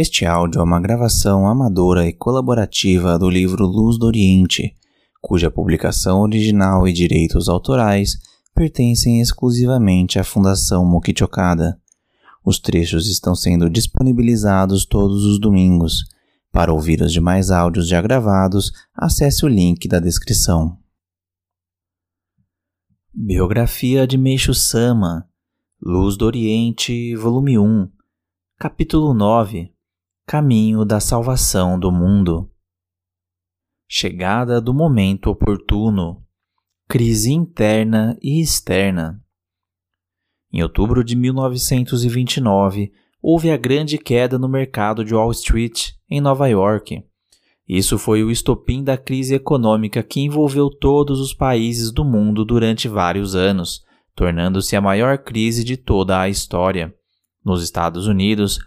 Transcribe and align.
Este 0.00 0.24
áudio 0.24 0.60
é 0.60 0.62
uma 0.62 0.80
gravação 0.80 1.48
amadora 1.48 2.06
e 2.06 2.12
colaborativa 2.12 3.18
do 3.18 3.28
livro 3.28 3.66
Luz 3.66 3.98
do 3.98 4.06
Oriente, 4.06 4.72
cuja 5.20 5.50
publicação 5.50 6.20
original 6.20 6.86
e 6.86 6.92
direitos 6.92 7.48
autorais 7.48 8.16
pertencem 8.54 9.20
exclusivamente 9.20 10.16
à 10.16 10.22
Fundação 10.22 10.86
Mokichokada. 10.86 11.80
Os 12.44 12.60
trechos 12.60 13.08
estão 13.08 13.34
sendo 13.34 13.68
disponibilizados 13.68 14.86
todos 14.86 15.24
os 15.24 15.40
domingos. 15.40 16.04
Para 16.52 16.72
ouvir 16.72 17.02
os 17.02 17.12
demais 17.12 17.50
áudios 17.50 17.88
já 17.88 18.00
gravados, 18.00 18.70
acesse 18.94 19.44
o 19.44 19.48
link 19.48 19.88
da 19.88 19.98
descrição. 19.98 20.78
Biografia 23.12 24.06
de 24.06 24.16
Meixo 24.16 24.54
Sama, 24.54 25.28
Luz 25.82 26.16
do 26.16 26.24
Oriente, 26.24 27.16
volume 27.16 27.58
1, 27.58 27.90
capítulo 28.60 29.12
9 29.12 29.76
Caminho 30.30 30.84
da 30.84 31.00
salvação 31.00 31.80
do 31.80 31.90
mundo. 31.90 32.50
Chegada 33.88 34.60
do 34.60 34.74
momento 34.74 35.30
oportuno. 35.30 36.22
Crise 36.86 37.32
interna 37.32 38.14
e 38.20 38.38
externa. 38.38 39.24
Em 40.52 40.62
outubro 40.62 41.02
de 41.02 41.16
1929, 41.16 42.92
houve 43.22 43.50
a 43.50 43.56
grande 43.56 43.96
queda 43.96 44.38
no 44.38 44.50
mercado 44.50 45.02
de 45.02 45.14
Wall 45.14 45.30
Street, 45.30 45.92
em 46.10 46.20
Nova 46.20 46.46
York. 46.46 47.02
Isso 47.66 47.96
foi 47.96 48.22
o 48.22 48.30
estopim 48.30 48.84
da 48.84 48.98
crise 48.98 49.34
econômica 49.34 50.02
que 50.02 50.20
envolveu 50.20 50.68
todos 50.68 51.20
os 51.20 51.32
países 51.32 51.90
do 51.90 52.04
mundo 52.04 52.44
durante 52.44 52.86
vários 52.86 53.34
anos, 53.34 53.82
tornando-se 54.14 54.76
a 54.76 54.80
maior 54.82 55.16
crise 55.16 55.64
de 55.64 55.78
toda 55.78 56.20
a 56.20 56.28
história. 56.28 56.94
Nos 57.42 57.62
Estados 57.62 58.06
Unidos, 58.06 58.58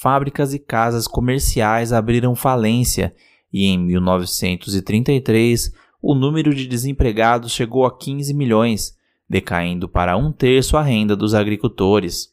fábricas 0.00 0.54
e 0.54 0.58
casas 0.58 1.06
comerciais 1.06 1.92
abriram 1.92 2.34
falência 2.34 3.14
e 3.52 3.66
em 3.66 3.78
1933 3.78 5.74
o 6.00 6.14
número 6.14 6.54
de 6.54 6.66
desempregados 6.66 7.52
chegou 7.52 7.84
a 7.84 7.94
15 7.94 8.32
milhões, 8.32 8.96
decaindo 9.28 9.86
para 9.86 10.16
um 10.16 10.32
terço 10.32 10.78
a 10.78 10.82
renda 10.82 11.14
dos 11.14 11.34
agricultores. 11.34 12.30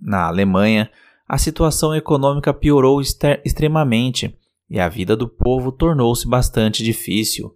Na 0.00 0.26
Alemanha, 0.26 0.90
a 1.28 1.38
situação 1.38 1.94
econômica 1.94 2.52
piorou 2.52 3.00
extremamente 3.00 4.36
e 4.68 4.80
a 4.80 4.88
vida 4.88 5.14
do 5.14 5.28
povo 5.28 5.70
tornou-se 5.70 6.26
bastante 6.26 6.82
difícil. 6.82 7.54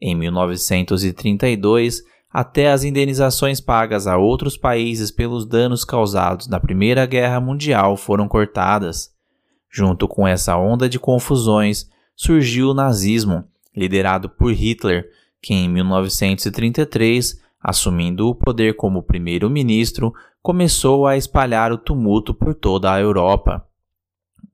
Em 0.00 0.14
1932, 0.14 2.02
até 2.32 2.70
as 2.70 2.84
indenizações 2.84 3.60
pagas 3.60 4.06
a 4.06 4.16
outros 4.16 4.56
países 4.56 5.10
pelos 5.10 5.44
danos 5.44 5.84
causados 5.84 6.46
na 6.46 6.60
Primeira 6.60 7.04
Guerra 7.04 7.40
Mundial 7.40 7.96
foram 7.96 8.28
cortadas. 8.28 9.10
Junto 9.68 10.06
com 10.06 10.26
essa 10.26 10.56
onda 10.56 10.88
de 10.88 10.98
confusões, 10.98 11.88
surgiu 12.14 12.70
o 12.70 12.74
nazismo, 12.74 13.44
liderado 13.74 14.28
por 14.28 14.52
Hitler, 14.52 15.10
que 15.42 15.54
em 15.54 15.68
1933, 15.68 17.40
assumindo 17.60 18.28
o 18.28 18.34
poder 18.34 18.74
como 18.74 19.02
primeiro-ministro, 19.02 20.12
começou 20.42 21.06
a 21.06 21.16
espalhar 21.16 21.72
o 21.72 21.78
tumulto 21.78 22.32
por 22.32 22.54
toda 22.54 22.92
a 22.92 23.00
Europa. 23.00 23.66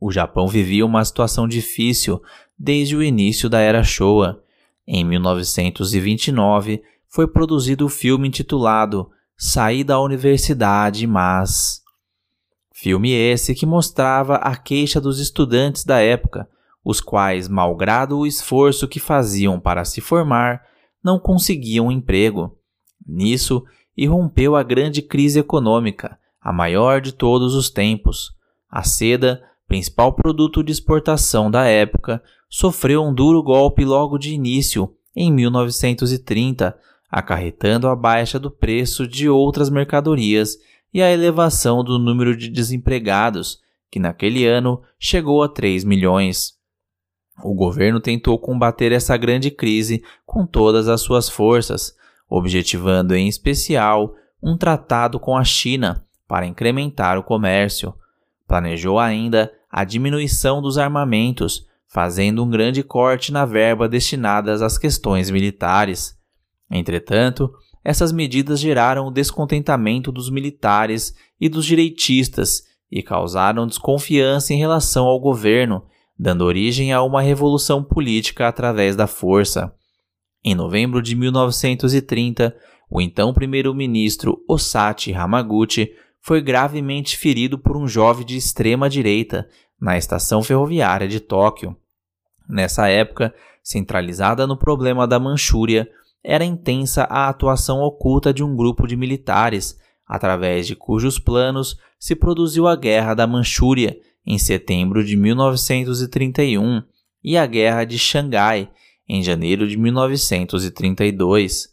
O 0.01 0.11
Japão 0.11 0.47
vivia 0.47 0.85
uma 0.85 1.05
situação 1.05 1.47
difícil 1.47 2.23
desde 2.59 2.97
o 2.97 3.03
início 3.03 3.49
da 3.49 3.61
Era 3.61 3.83
Showa. 3.83 4.43
Em 4.87 5.05
1929, 5.05 6.83
foi 7.17 7.27
produzido 7.27 7.87
o 7.87 7.89
filme 7.89 8.29
intitulado 8.29 9.11
Saí 9.39 9.83
da 9.83 9.99
Universidade, 9.99 11.07
mas. 11.07 11.81
Filme 12.75 13.11
esse 13.11 13.55
que 13.55 13.65
mostrava 13.65 14.35
a 14.35 14.55
queixa 14.55 15.01
dos 15.01 15.19
estudantes 15.19 15.83
da 15.83 15.99
época, 15.99 16.47
os 16.85 17.01
quais, 17.01 17.49
malgrado 17.49 18.19
o 18.19 18.27
esforço 18.27 18.87
que 18.87 19.01
faziam 19.01 19.59
para 19.59 19.83
se 19.83 20.03
formar, 20.03 20.61
não 21.03 21.19
conseguiam 21.19 21.91
emprego. 21.91 22.59
Nisso, 23.07 23.65
irrompeu 23.97 24.55
a 24.55 24.63
grande 24.63 25.01
crise 25.01 25.39
econômica, 25.39 26.19
a 26.39 26.53
maior 26.53 27.01
de 27.01 27.13
todos 27.13 27.55
os 27.55 27.71
tempos. 27.71 28.33
A 28.71 28.83
seda, 28.83 29.43
principal 29.67 30.13
produto 30.13 30.63
de 30.63 30.71
exportação 30.71 31.51
da 31.51 31.65
época, 31.65 32.23
sofreu 32.47 33.03
um 33.03 33.15
duro 33.15 33.43
golpe 33.43 33.87
logo 33.87 34.19
de 34.19 34.35
início, 34.35 34.95
em 35.17 35.33
1930, 35.33 36.77
acarretando 37.11 37.89
a 37.89 37.97
baixa 37.97 38.39
do 38.39 38.51
preço 38.51 39.07
de 39.07 39.29
outras 39.29 39.71
mercadorias 39.71 40.57
e 40.93 41.03
a 41.03 41.13
elevação 41.13 41.85
do 41.85 41.99
número 41.99 42.37
de 42.37 42.49
desempregados, 42.49 43.61
que 43.91 43.99
naquele 43.99 44.47
ano 44.47 44.83
chegou 44.99 45.43
a 45.43 45.49
3 45.49 45.85
milhões. 45.85 46.55
O 47.43 47.55
governo 47.55 48.01
tentou 48.01 48.39
combater 48.39 48.93
essa 48.93 49.17
grande 49.17 49.51
crise 49.51 50.03
com 50.25 50.47
todas 50.47 50.89
as 50.89 51.03
suas 51.03 51.29
forças, 51.29 51.95
objetivando 52.29 53.15
em 53.15 53.29
especial 53.29 54.15
um 54.43 54.57
tratado 54.57 55.21
com 55.21 55.37
a 55.37 55.45
China 55.45 56.05
para 56.27 56.47
incrementar 56.47 57.19
o 57.19 57.23
comércio. 57.23 57.95
Planejou 58.47 58.99
ainda 58.99 59.53
a 59.71 59.85
diminuição 59.85 60.63
dos 60.63 60.79
armamentos, 60.79 61.67
fazendo 61.87 62.43
um 62.43 62.49
grande 62.49 62.83
corte 62.83 63.33
na 63.33 63.45
verba 63.45 63.89
destinada 63.89 64.53
às 64.53 64.79
questões 64.79 65.31
militares. 65.31 66.17
Entretanto, 66.71 67.53
essas 67.85 68.11
medidas 68.11 68.59
geraram 68.59 69.07
o 69.07 69.11
descontentamento 69.11 70.11
dos 70.11 70.29
militares 70.29 71.15
e 71.41 71.49
dos 71.49 71.65
direitistas 71.65 72.63
e 72.91 73.03
causaram 73.03 73.67
desconfiança 73.67 74.53
em 74.53 74.59
relação 74.59 75.07
ao 75.07 75.21
governo, 75.21 75.85
dando 76.19 76.45
origem 76.45 76.93
a 76.93 77.03
uma 77.03 77.23
revolução 77.23 77.83
política 77.85 78.49
através 78.49 78.97
da 78.97 79.07
força. 79.07 79.73
Em 80.45 80.55
novembro 80.55 81.03
de 81.03 81.15
1930, 81.15 82.57
o 82.91 83.01
então 83.01 83.35
primeiro-ministro 83.35 84.43
Osachi 84.49 85.13
Hamaguchi 85.13 85.93
foi 86.21 86.41
gravemente 86.41 87.17
ferido 87.17 87.59
por 87.59 87.77
um 87.77 87.87
jovem 87.87 88.25
de 88.25 88.37
extrema 88.37 88.89
direita 88.89 89.49
na 89.81 89.97
estação 89.97 90.43
ferroviária 90.43 91.07
de 91.07 91.21
Tóquio. 91.21 91.77
Nessa 92.49 92.89
época, 92.89 93.35
centralizada 93.63 94.47
no 94.47 94.57
problema 94.57 95.07
da 95.07 95.19
Manchúria, 95.19 95.89
era 96.29 96.45
intensa 96.45 97.05
a 97.05 97.29
atuação 97.29 97.79
oculta 97.83 98.35
de 98.35 98.43
um 98.43 98.57
grupo 98.57 98.85
de 98.89 98.97
militares, 98.97 99.79
através 100.05 100.67
de 100.67 100.75
cujos 100.75 101.21
planos 101.21 101.79
se 102.01 102.17
produziu 102.17 102.67
a 102.67 102.75
Guerra 102.75 103.15
da 103.15 103.29
Manchúria 103.29 103.97
em 104.27 104.37
setembro 104.37 105.05
de 105.05 105.17
1931 105.17 106.83
e 107.23 107.37
a 107.37 107.47
Guerra 107.47 107.85
de 107.85 107.97
Xangai 107.97 108.69
em 109.09 109.23
janeiro 109.23 109.69
de 109.69 109.77
1932. 109.77 111.69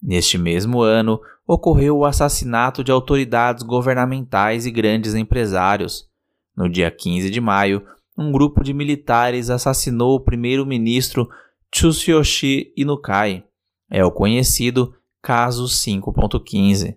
Neste 0.00 0.38
mesmo 0.38 0.82
ano, 0.82 1.20
ocorreu 1.44 1.98
o 1.98 2.04
assassinato 2.04 2.84
de 2.84 2.92
autoridades 2.92 3.64
governamentais 3.64 4.66
e 4.66 4.70
grandes 4.70 5.16
empresários. 5.16 6.08
No 6.56 6.68
dia 6.68 6.92
15 6.92 7.28
de 7.28 7.40
maio, 7.40 7.84
um 8.16 8.30
grupo 8.30 8.62
de 8.62 8.72
militares 8.72 9.50
assassinou 9.50 10.14
o 10.14 10.20
primeiro-ministro 10.20 11.28
Tsuyoshi 11.72 12.72
Inukai 12.76 13.45
é 13.90 14.04
o 14.04 14.10
conhecido 14.10 14.94
caso 15.22 15.64
5.15. 15.64 16.96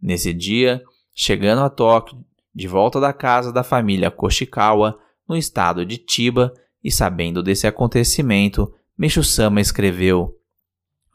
Nesse 0.00 0.32
dia, 0.32 0.82
chegando 1.14 1.62
a 1.62 1.70
Tóquio, 1.70 2.24
de 2.54 2.66
volta 2.66 3.00
da 3.00 3.12
casa 3.12 3.52
da 3.52 3.62
família 3.62 4.10
Koshikawa, 4.10 4.98
no 5.28 5.36
estado 5.36 5.84
de 5.84 6.02
Chiba, 6.08 6.52
e 6.82 6.90
sabendo 6.90 7.42
desse 7.42 7.66
acontecimento, 7.66 8.72
Meishu-sama 8.96 9.60
escreveu: 9.60 10.36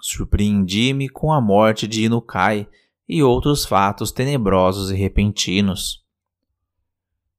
Surpreendi-me 0.01 1.09
com 1.09 1.33
a 1.33 1.41
morte 1.41 1.87
de 1.87 2.03
Inukai 2.03 2.67
e 3.07 3.23
outros 3.23 3.65
fatos 3.65 4.11
tenebrosos 4.11 4.91
e 4.91 4.95
repentinos. 4.95 6.03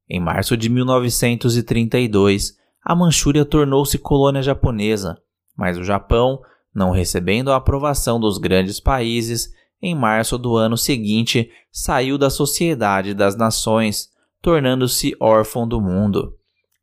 Em 0.08 0.20
março 0.20 0.56
de 0.56 0.68
1932, 0.68 2.59
a 2.82 2.94
Manchúria 2.94 3.44
tornou-se 3.44 3.97
colônia 3.98 4.42
japonesa, 4.42 5.16
mas 5.56 5.78
o 5.78 5.84
Japão 5.84 6.42
não 6.74 6.91
recebendo 6.91 7.53
a 7.53 7.56
aprovação 7.56 8.18
dos 8.18 8.38
grandes 8.38 8.80
países, 8.80 9.53
em 9.80 9.94
março 9.94 10.38
do 10.38 10.56
ano 10.56 10.76
seguinte 10.76 11.50
saiu 11.71 12.16
da 12.16 12.30
Sociedade 12.30 13.15
das 13.15 13.36
Nações, 13.36 14.09
tornando-se 14.41 15.15
órfão 15.21 15.68
do 15.68 15.80
mundo. 15.80 16.36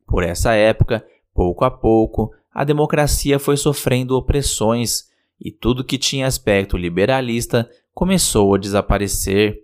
Por 0.06 0.22
essa 0.22 0.54
época, 0.54 1.04
pouco 1.34 1.64
a 1.64 1.70
pouco, 1.70 2.30
a 2.54 2.64
democracia 2.64 3.38
foi 3.38 3.56
sofrendo 3.56 4.16
opressões 4.16 5.04
e 5.40 5.50
tudo 5.50 5.84
que 5.84 5.98
tinha 5.98 6.26
aspecto 6.26 6.76
liberalista 6.76 7.68
começou 7.92 8.54
a 8.54 8.58
desaparecer. 8.58 9.58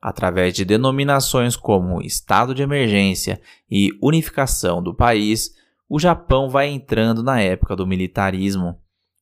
Através 0.00 0.54
de 0.54 0.64
denominações 0.64 1.56
como 1.56 2.00
estado 2.00 2.54
de 2.54 2.62
emergência 2.62 3.40
e 3.68 3.90
unificação 4.00 4.80
do 4.80 4.94
país, 4.94 5.50
o 5.88 5.98
Japão 5.98 6.48
vai 6.48 6.68
entrando 6.68 7.22
na 7.22 7.40
época 7.40 7.74
do 7.74 7.86
militarismo. 7.86 8.78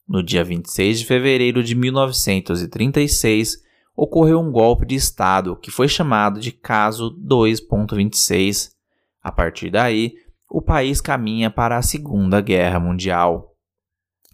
No 0.08 0.23
dia 0.23 0.44
26 0.44 1.00
de 1.00 1.06
fevereiro 1.06 1.64
de 1.64 1.75
1936, 1.75 3.56
ocorreu 3.97 4.38
um 4.38 4.53
golpe 4.53 4.87
de 4.87 4.94
Estado 4.94 5.56
que 5.56 5.70
foi 5.70 5.88
chamado 5.88 6.38
de 6.38 6.53
Caso 6.53 7.11
2.26. 7.20 8.70
A 9.20 9.32
partir 9.32 9.70
daí, 9.70 10.14
o 10.49 10.62
país 10.62 11.00
caminha 11.00 11.50
para 11.50 11.76
a 11.76 11.82
Segunda 11.82 12.41
Guerra 12.41 12.79
Mundial. 12.79 13.53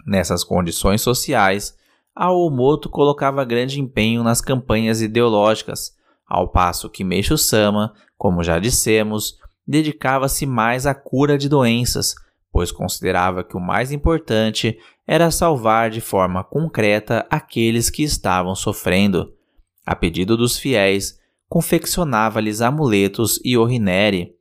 Nessas 0.06 0.44
condições 0.44 1.00
sociais, 1.00 1.74
a 2.14 2.30
Omoto 2.30 2.90
colocava 2.90 3.44
grande 3.44 3.80
empenho 3.80 4.22
nas 4.22 4.42
campanhas 4.42 5.00
ideológicas, 5.00 5.96
ao 6.28 6.48
passo 6.48 6.90
que 6.90 7.04
Meishu 7.04 7.38
Sama, 7.38 7.94
como 8.18 8.42
já 8.42 8.58
dissemos, 8.58 9.38
dedicava-se 9.66 10.44
mais 10.44 10.86
à 10.86 10.94
cura 10.94 11.38
de 11.38 11.48
doenças, 11.48 12.14
pois 12.52 12.70
considerava 12.70 13.42
que 13.42 13.56
o 13.56 13.60
mais 13.60 13.90
importante 13.90 14.78
era 15.06 15.30
salvar 15.30 15.90
de 15.90 16.00
forma 16.00 16.44
concreta 16.44 17.26
aqueles 17.30 17.90
que 17.90 18.02
estavam 18.02 18.54
sofrendo. 18.54 19.32
A 19.84 19.96
pedido 19.96 20.36
dos 20.36 20.58
fiéis, 20.58 21.18
confeccionava-lhes 21.48 22.60
amuletos 22.60 23.40
e 23.44 23.56
orrinere. 23.56 24.34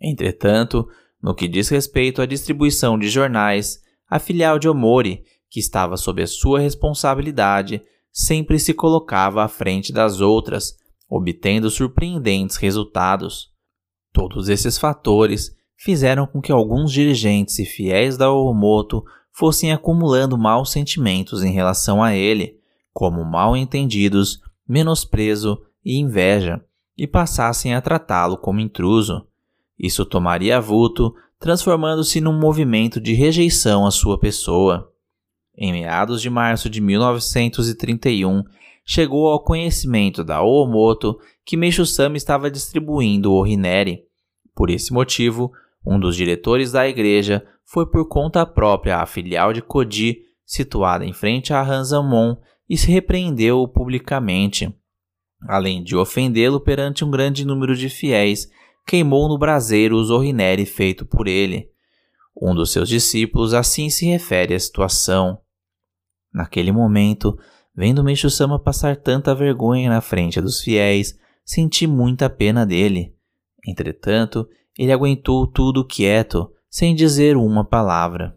Entretanto, 0.00 0.88
no 1.22 1.34
que 1.34 1.48
diz 1.48 1.68
respeito 1.68 2.20
à 2.20 2.26
distribuição 2.26 2.98
de 2.98 3.08
jornais, 3.08 3.80
a 4.08 4.18
filial 4.18 4.58
de 4.58 4.68
Omori, 4.68 5.22
que 5.50 5.60
estava 5.60 5.96
sob 5.96 6.22
a 6.22 6.26
sua 6.26 6.60
responsabilidade, 6.60 7.82
sempre 8.12 8.58
se 8.58 8.74
colocava 8.74 9.44
à 9.44 9.48
frente 9.48 9.92
das 9.92 10.20
outras, 10.20 10.74
obtendo 11.08 11.70
surpreendentes 11.70 12.56
resultados. 12.56 13.50
Todos 14.12 14.48
esses 14.48 14.76
fatores 14.76 15.56
fizeram 15.76 16.26
com 16.26 16.40
que 16.40 16.52
alguns 16.52 16.92
dirigentes 16.92 17.58
e 17.58 17.64
fiéis 17.64 18.16
da 18.16 18.30
Omoto 18.30 19.04
fossem 19.38 19.70
acumulando 19.70 20.36
maus 20.36 20.72
sentimentos 20.72 21.44
em 21.44 21.52
relação 21.52 22.02
a 22.02 22.12
ele, 22.12 22.58
como 22.92 23.24
mal 23.24 23.56
entendidos, 23.56 24.40
menosprezo 24.68 25.62
e 25.84 25.96
inveja, 25.96 26.60
e 26.96 27.06
passassem 27.06 27.72
a 27.72 27.80
tratá-lo 27.80 28.36
como 28.36 28.58
intruso. 28.58 29.24
Isso 29.78 30.04
tomaria 30.04 30.60
vulto, 30.60 31.14
transformando-se 31.38 32.20
num 32.20 32.36
movimento 32.36 33.00
de 33.00 33.14
rejeição 33.14 33.86
à 33.86 33.92
sua 33.92 34.18
pessoa. 34.18 34.92
Em 35.56 35.70
meados 35.70 36.20
de 36.20 36.28
março 36.28 36.68
de 36.68 36.80
1931, 36.80 38.42
chegou 38.84 39.28
ao 39.28 39.44
conhecimento 39.44 40.24
da 40.24 40.42
Oomoto 40.42 41.16
que 41.44 41.56
Meishu-sama 41.56 42.16
estava 42.16 42.50
distribuindo 42.50 43.32
o 43.32 43.42
Rineri. 43.42 44.02
Por 44.52 44.68
esse 44.68 44.92
motivo, 44.92 45.52
um 45.86 45.96
dos 46.00 46.16
diretores 46.16 46.72
da 46.72 46.88
igreja 46.88 47.46
foi 47.70 47.86
por 47.86 48.08
conta 48.08 48.46
própria 48.46 48.96
à 48.96 49.06
filial 49.06 49.52
de 49.52 49.60
Koji, 49.60 50.22
situada 50.44 51.04
em 51.04 51.12
frente 51.12 51.52
a 51.52 51.62
Hanzamon, 51.62 52.36
e 52.68 52.78
se 52.78 52.90
repreendeu-o 52.90 53.68
publicamente. 53.68 54.74
Além 55.46 55.84
de 55.84 55.94
ofendê-lo 55.94 56.60
perante 56.60 57.04
um 57.04 57.10
grande 57.10 57.44
número 57.44 57.76
de 57.76 57.90
fiéis, 57.90 58.48
queimou 58.86 59.28
no 59.28 59.38
braseiro 59.38 59.96
o 59.96 60.04
zorrinere 60.04 60.64
feito 60.64 61.04
por 61.04 61.28
ele. 61.28 61.68
Um 62.40 62.54
dos 62.54 62.72
seus 62.72 62.88
discípulos 62.88 63.52
assim 63.52 63.90
se 63.90 64.06
refere 64.06 64.54
à 64.54 64.58
situação. 64.58 65.38
Naquele 66.32 66.72
momento, 66.72 67.38
vendo 67.76 68.02
Meixo-sama 68.02 68.58
passar 68.58 68.96
tanta 68.96 69.34
vergonha 69.34 69.90
na 69.90 70.00
frente 70.00 70.40
dos 70.40 70.62
fiéis, 70.62 71.18
senti 71.44 71.86
muita 71.86 72.30
pena 72.30 72.64
dele. 72.64 73.14
Entretanto, 73.66 74.48
ele 74.78 74.92
aguentou 74.92 75.46
tudo 75.46 75.86
quieto, 75.86 76.50
sem 76.70 76.94
dizer 76.94 77.36
uma 77.36 77.64
palavra. 77.64 78.36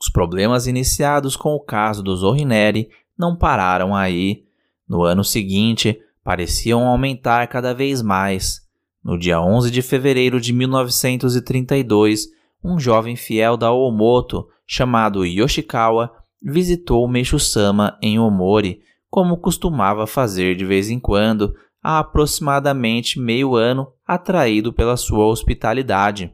Os 0.00 0.08
problemas 0.08 0.66
iniciados 0.66 1.36
com 1.36 1.54
o 1.54 1.60
caso 1.60 2.02
do 2.02 2.14
Zorrineri 2.14 2.88
não 3.18 3.36
pararam 3.36 3.94
aí. 3.94 4.44
No 4.88 5.02
ano 5.02 5.24
seguinte, 5.24 5.98
pareciam 6.22 6.86
aumentar 6.86 7.46
cada 7.48 7.74
vez 7.74 8.02
mais. 8.02 8.60
No 9.02 9.18
dia 9.18 9.40
11 9.40 9.70
de 9.70 9.82
fevereiro 9.82 10.40
de 10.40 10.52
1932, 10.52 12.26
um 12.62 12.78
jovem 12.78 13.16
fiel 13.16 13.56
da 13.56 13.72
Omoto, 13.72 14.48
chamado 14.66 15.24
Yoshikawa, 15.24 16.12
visitou 16.42 17.08
Meishu-sama 17.08 17.96
em 18.02 18.18
Omori, 18.18 18.80
como 19.08 19.38
costumava 19.38 20.06
fazer 20.06 20.56
de 20.56 20.64
vez 20.64 20.90
em 20.90 20.98
quando, 20.98 21.54
há 21.82 22.00
aproximadamente 22.00 23.18
meio 23.18 23.54
ano, 23.54 23.88
atraído 24.06 24.72
pela 24.72 24.96
sua 24.96 25.26
hospitalidade. 25.26 26.32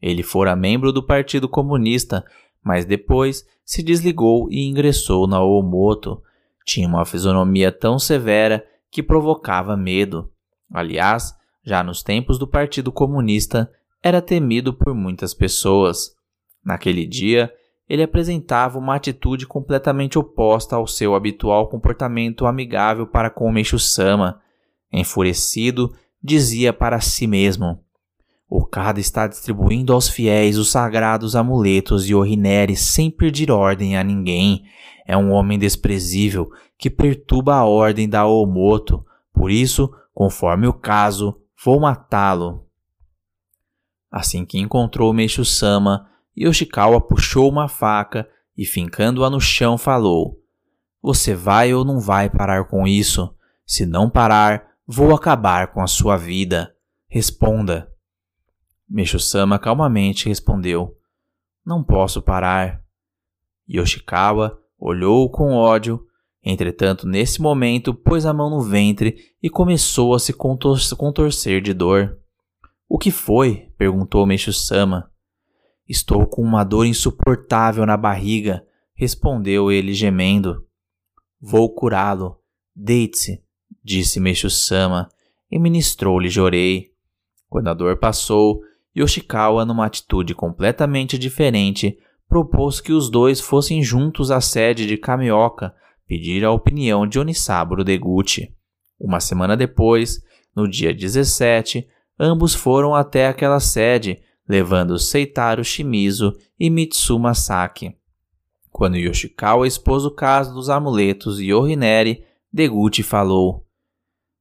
Ele 0.00 0.22
fora 0.22 0.54
membro 0.54 0.92
do 0.92 1.02
Partido 1.02 1.48
Comunista, 1.48 2.24
mas 2.62 2.84
depois 2.84 3.46
se 3.64 3.82
desligou 3.82 4.48
e 4.50 4.68
ingressou 4.68 5.26
na 5.26 5.42
Omoto. 5.42 6.22
Tinha 6.66 6.86
uma 6.86 7.04
fisionomia 7.04 7.72
tão 7.72 7.98
severa 7.98 8.64
que 8.90 9.02
provocava 9.02 9.76
medo. 9.76 10.30
Aliás, 10.72 11.34
já 11.64 11.82
nos 11.82 12.02
tempos 12.02 12.38
do 12.38 12.46
Partido 12.46 12.92
Comunista, 12.92 13.70
era 14.02 14.20
temido 14.20 14.74
por 14.74 14.94
muitas 14.94 15.32
pessoas. 15.32 16.14
Naquele 16.62 17.06
dia, 17.06 17.52
ele 17.88 18.02
apresentava 18.02 18.78
uma 18.78 18.94
atitude 18.94 19.46
completamente 19.46 20.18
oposta 20.18 20.76
ao 20.76 20.86
seu 20.86 21.14
habitual 21.14 21.68
comportamento 21.68 22.46
amigável 22.46 23.06
para 23.06 23.30
com 23.30 23.50
Meishu-sama. 23.50 24.40
Enfurecido, 24.92 25.94
dizia 26.24 26.72
para 26.72 27.00
si 27.00 27.26
mesmo: 27.26 27.78
O 28.48 28.64
Kada 28.64 28.98
está 28.98 29.26
distribuindo 29.26 29.92
aos 29.92 30.08
fiéis 30.08 30.56
os 30.56 30.70
sagrados 30.70 31.36
amuletos 31.36 32.08
e 32.08 32.14
Orinere 32.14 32.74
sem 32.74 33.10
pedir 33.10 33.50
ordem 33.50 33.98
a 33.98 34.02
ninguém. 34.02 34.64
É 35.06 35.14
um 35.14 35.32
homem 35.32 35.58
desprezível 35.58 36.50
que 36.78 36.88
perturba 36.88 37.56
a 37.56 37.64
ordem 37.64 38.08
da 38.08 38.26
Omoto. 38.26 39.04
Por 39.34 39.50
isso, 39.50 39.94
conforme 40.14 40.66
o 40.66 40.72
caso, 40.72 41.38
vou 41.62 41.78
matá-lo. 41.78 42.64
Assim 44.10 44.46
que 44.46 44.58
encontrou 44.58 45.12
Meishu-sama, 45.12 46.08
Yoshikawa 46.36 47.00
puxou 47.00 47.50
uma 47.50 47.68
faca 47.68 48.26
e, 48.56 48.64
fincando-a 48.64 49.28
no 49.28 49.40
chão, 49.40 49.76
falou: 49.76 50.40
Você 51.02 51.34
vai 51.34 51.74
ou 51.74 51.84
não 51.84 52.00
vai 52.00 52.30
parar 52.30 52.64
com 52.64 52.86
isso? 52.86 53.34
Se 53.66 53.84
não 53.84 54.08
parar, 54.08 54.73
Vou 54.86 55.14
acabar 55.14 55.72
com 55.72 55.80
a 55.80 55.86
sua 55.86 56.18
vida. 56.18 56.76
Responda. 57.08 57.90
Meishu-sama 58.86 59.58
calmamente 59.58 60.28
respondeu: 60.28 60.94
Não 61.64 61.82
posso 61.82 62.20
parar. 62.20 62.84
Yoshikawa 63.66 64.60
olhou 64.78 65.30
com 65.30 65.54
ódio. 65.54 66.06
Entretanto, 66.42 67.08
nesse 67.08 67.40
momento, 67.40 67.94
pôs 67.94 68.26
a 68.26 68.34
mão 68.34 68.50
no 68.50 68.60
ventre 68.60 69.16
e 69.42 69.48
começou 69.48 70.12
a 70.12 70.18
se 70.18 70.34
contor 70.34 70.78
contorcer 70.98 71.62
de 71.62 71.72
dor. 71.72 72.18
O 72.86 72.98
que 72.98 73.10
foi? 73.10 73.72
perguntou 73.78 74.26
Meishu-sama. 74.26 75.10
Estou 75.88 76.26
com 76.26 76.42
uma 76.42 76.62
dor 76.62 76.84
insuportável 76.84 77.86
na 77.86 77.96
barriga, 77.96 78.62
respondeu 78.94 79.72
ele 79.72 79.94
gemendo. 79.94 80.66
Vou 81.40 81.74
curá-lo. 81.74 82.38
Deite-se 82.76 83.43
disse 83.84 84.18
Meishu-sama, 84.18 85.08
e 85.50 85.58
ministrou-lhe 85.58 86.28
Jorei. 86.28 86.90
Quando 87.48 87.68
a 87.68 87.74
dor 87.74 87.98
passou, 87.98 88.60
Yoshikawa, 88.96 89.64
numa 89.64 89.86
atitude 89.86 90.34
completamente 90.34 91.18
diferente, 91.18 91.98
propôs 92.28 92.80
que 92.80 92.92
os 92.92 93.10
dois 93.10 93.40
fossem 93.40 93.82
juntos 93.82 94.30
à 94.30 94.40
sede 94.40 94.86
de 94.86 94.96
Kamioka 94.96 95.74
pedir 96.06 96.44
a 96.44 96.50
opinião 96.50 97.06
de 97.06 97.18
Onisaburo 97.18 97.84
Deguchi. 97.84 98.54
Uma 98.98 99.20
semana 99.20 99.56
depois, 99.56 100.22
no 100.54 100.68
dia 100.68 100.94
17, 100.94 101.86
ambos 102.18 102.54
foram 102.54 102.94
até 102.94 103.28
aquela 103.28 103.60
sede, 103.60 104.20
levando 104.48 104.98
Seitaro 104.98 105.64
Shimizu 105.64 106.32
e 106.58 106.70
Mitsuma 106.70 107.34
Saki. 107.34 107.96
Quando 108.70 108.96
Yoshikawa 108.96 109.66
expôs 109.66 110.04
o 110.04 110.10
caso 110.10 110.52
dos 110.52 110.68
amuletos 110.68 111.40
e 111.40 111.52
Orineri, 111.52 112.24
Deguchi 112.52 113.02
falou: 113.02 113.63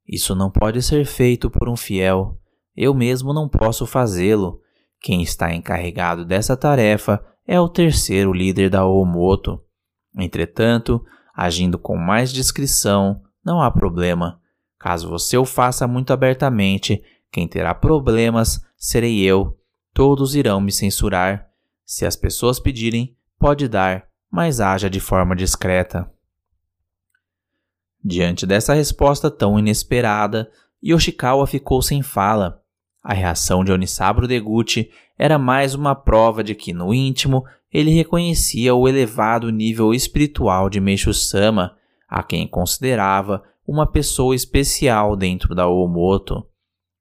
isso 0.07 0.35
não 0.35 0.51
pode 0.51 0.81
ser 0.81 1.05
feito 1.05 1.49
por 1.49 1.69
um 1.69 1.75
fiel. 1.75 2.37
Eu 2.75 2.93
mesmo 2.93 3.33
não 3.33 3.47
posso 3.47 3.85
fazê-lo. 3.85 4.59
Quem 5.01 5.21
está 5.21 5.53
encarregado 5.53 6.25
dessa 6.25 6.55
tarefa 6.57 7.23
é 7.47 7.59
o 7.59 7.69
terceiro 7.69 8.33
líder 8.33 8.69
da 8.69 8.85
Omoto. 8.85 9.61
Entretanto, 10.17 11.03
agindo 11.35 11.77
com 11.77 11.97
mais 11.97 12.31
discrição, 12.31 13.21
não 13.43 13.61
há 13.61 13.71
problema. 13.71 14.39
Caso 14.79 15.09
você 15.09 15.37
o 15.37 15.45
faça 15.45 15.87
muito 15.87 16.11
abertamente, 16.11 17.01
quem 17.31 17.47
terá 17.47 17.73
problemas 17.73 18.61
serei 18.77 19.21
eu. 19.21 19.57
Todos 19.93 20.35
irão 20.35 20.59
me 20.59 20.71
censurar. 20.71 21.47
Se 21.85 22.05
as 22.05 22.15
pessoas 22.15 22.59
pedirem, 22.59 23.15
pode 23.39 23.67
dar, 23.67 24.07
mas 24.31 24.59
haja 24.59 24.89
de 24.89 24.99
forma 24.99 25.35
discreta. 25.35 26.12
Diante 28.03 28.45
dessa 28.45 28.73
resposta 28.73 29.31
tão 29.31 29.57
inesperada, 29.57 30.51
Yoshikawa 30.83 31.47
ficou 31.47 31.81
sem 31.81 32.01
fala. 32.01 32.61
A 33.01 33.13
reação 33.13 33.63
de 33.63 33.71
Onisaburo 33.71 34.27
Deguchi 34.27 34.89
era 35.17 35.37
mais 35.39 35.73
uma 35.73 35.95
prova 35.95 36.43
de 36.43 36.53
que, 36.55 36.73
no 36.73 36.93
íntimo, 36.93 37.43
ele 37.71 37.91
reconhecia 37.91 38.75
o 38.75 38.87
elevado 38.87 39.49
nível 39.49 39.93
espiritual 39.93 40.69
de 40.69 40.79
Meishu-sama, 40.79 41.75
a 42.07 42.21
quem 42.21 42.47
considerava 42.47 43.43
uma 43.65 43.89
pessoa 43.89 44.35
especial 44.35 45.15
dentro 45.15 45.55
da 45.55 45.67
Omoto. 45.67 46.45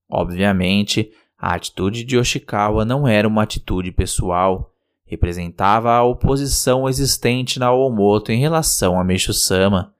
Obviamente, 0.08 1.10
A 1.42 1.54
atitude 1.54 2.04
de 2.04 2.16
Yoshikawa 2.16 2.84
não 2.84 3.08
era 3.08 3.26
uma 3.26 3.42
atitude 3.42 3.90
pessoal, 3.90 4.72
representava 5.04 5.90
a 5.90 6.04
oposição 6.04 6.88
existente 6.88 7.58
na 7.58 7.72
Omoto 7.72 8.30
em 8.30 8.38
relação 8.38 8.98
a 8.98 9.02
Meishu-sama. 9.02 9.92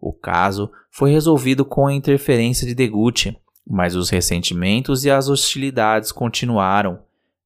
O 0.00 0.12
caso 0.12 0.70
foi 0.90 1.10
resolvido 1.10 1.64
com 1.64 1.86
a 1.86 1.92
interferência 1.92 2.66
de 2.66 2.74
Deguchi, 2.74 3.36
mas 3.68 3.94
os 3.94 4.08
ressentimentos 4.08 5.04
e 5.04 5.10
as 5.10 5.28
hostilidades 5.28 6.12
continuaram. 6.12 7.00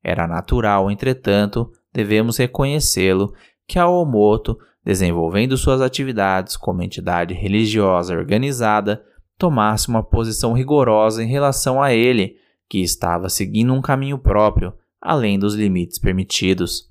Era 0.04 0.26
natural, 0.26 0.90
entretanto, 0.90 1.72
devemos 1.92 2.36
reconhecê-lo, 2.36 3.32
que 3.66 3.78
a 3.78 3.88
Omoto, 3.88 4.58
desenvolvendo 4.84 5.56
suas 5.56 5.80
atividades 5.80 6.56
como 6.56 6.82
entidade 6.82 7.34
religiosa 7.34 8.14
organizada, 8.14 9.02
tomasse 9.38 9.88
uma 9.88 10.02
posição 10.02 10.52
rigorosa 10.52 11.22
em 11.22 11.28
relação 11.28 11.82
a 11.82 11.92
ele, 11.92 12.36
que 12.68 12.78
estava 12.78 13.28
seguindo 13.28 13.72
um 13.72 13.80
caminho 13.80 14.18
próprio, 14.18 14.72
além 15.00 15.38
dos 15.38 15.54
limites 15.54 15.98
permitidos. 15.98 16.90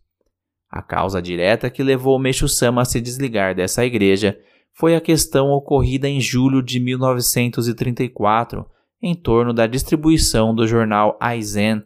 A 0.69 0.81
causa 0.81 1.21
direta 1.21 1.69
que 1.69 1.83
levou 1.83 2.17
Meixo-sama 2.17 2.81
a 2.81 2.85
se 2.85 2.99
desligar 2.99 3.53
dessa 3.55 3.85
igreja 3.85 4.37
foi 4.73 4.95
a 4.95 5.01
questão 5.01 5.49
ocorrida 5.49 6.07
em 6.07 6.19
julho 6.19 6.61
de 6.61 6.79
1934, 6.79 8.65
em 9.01 9.15
torno 9.15 9.53
da 9.53 9.67
distribuição 9.67 10.53
do 10.53 10.67
jornal 10.67 11.17
Aizen, 11.19 11.83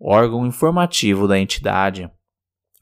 órgão 0.00 0.46
informativo 0.46 1.26
da 1.26 1.38
entidade. 1.38 2.10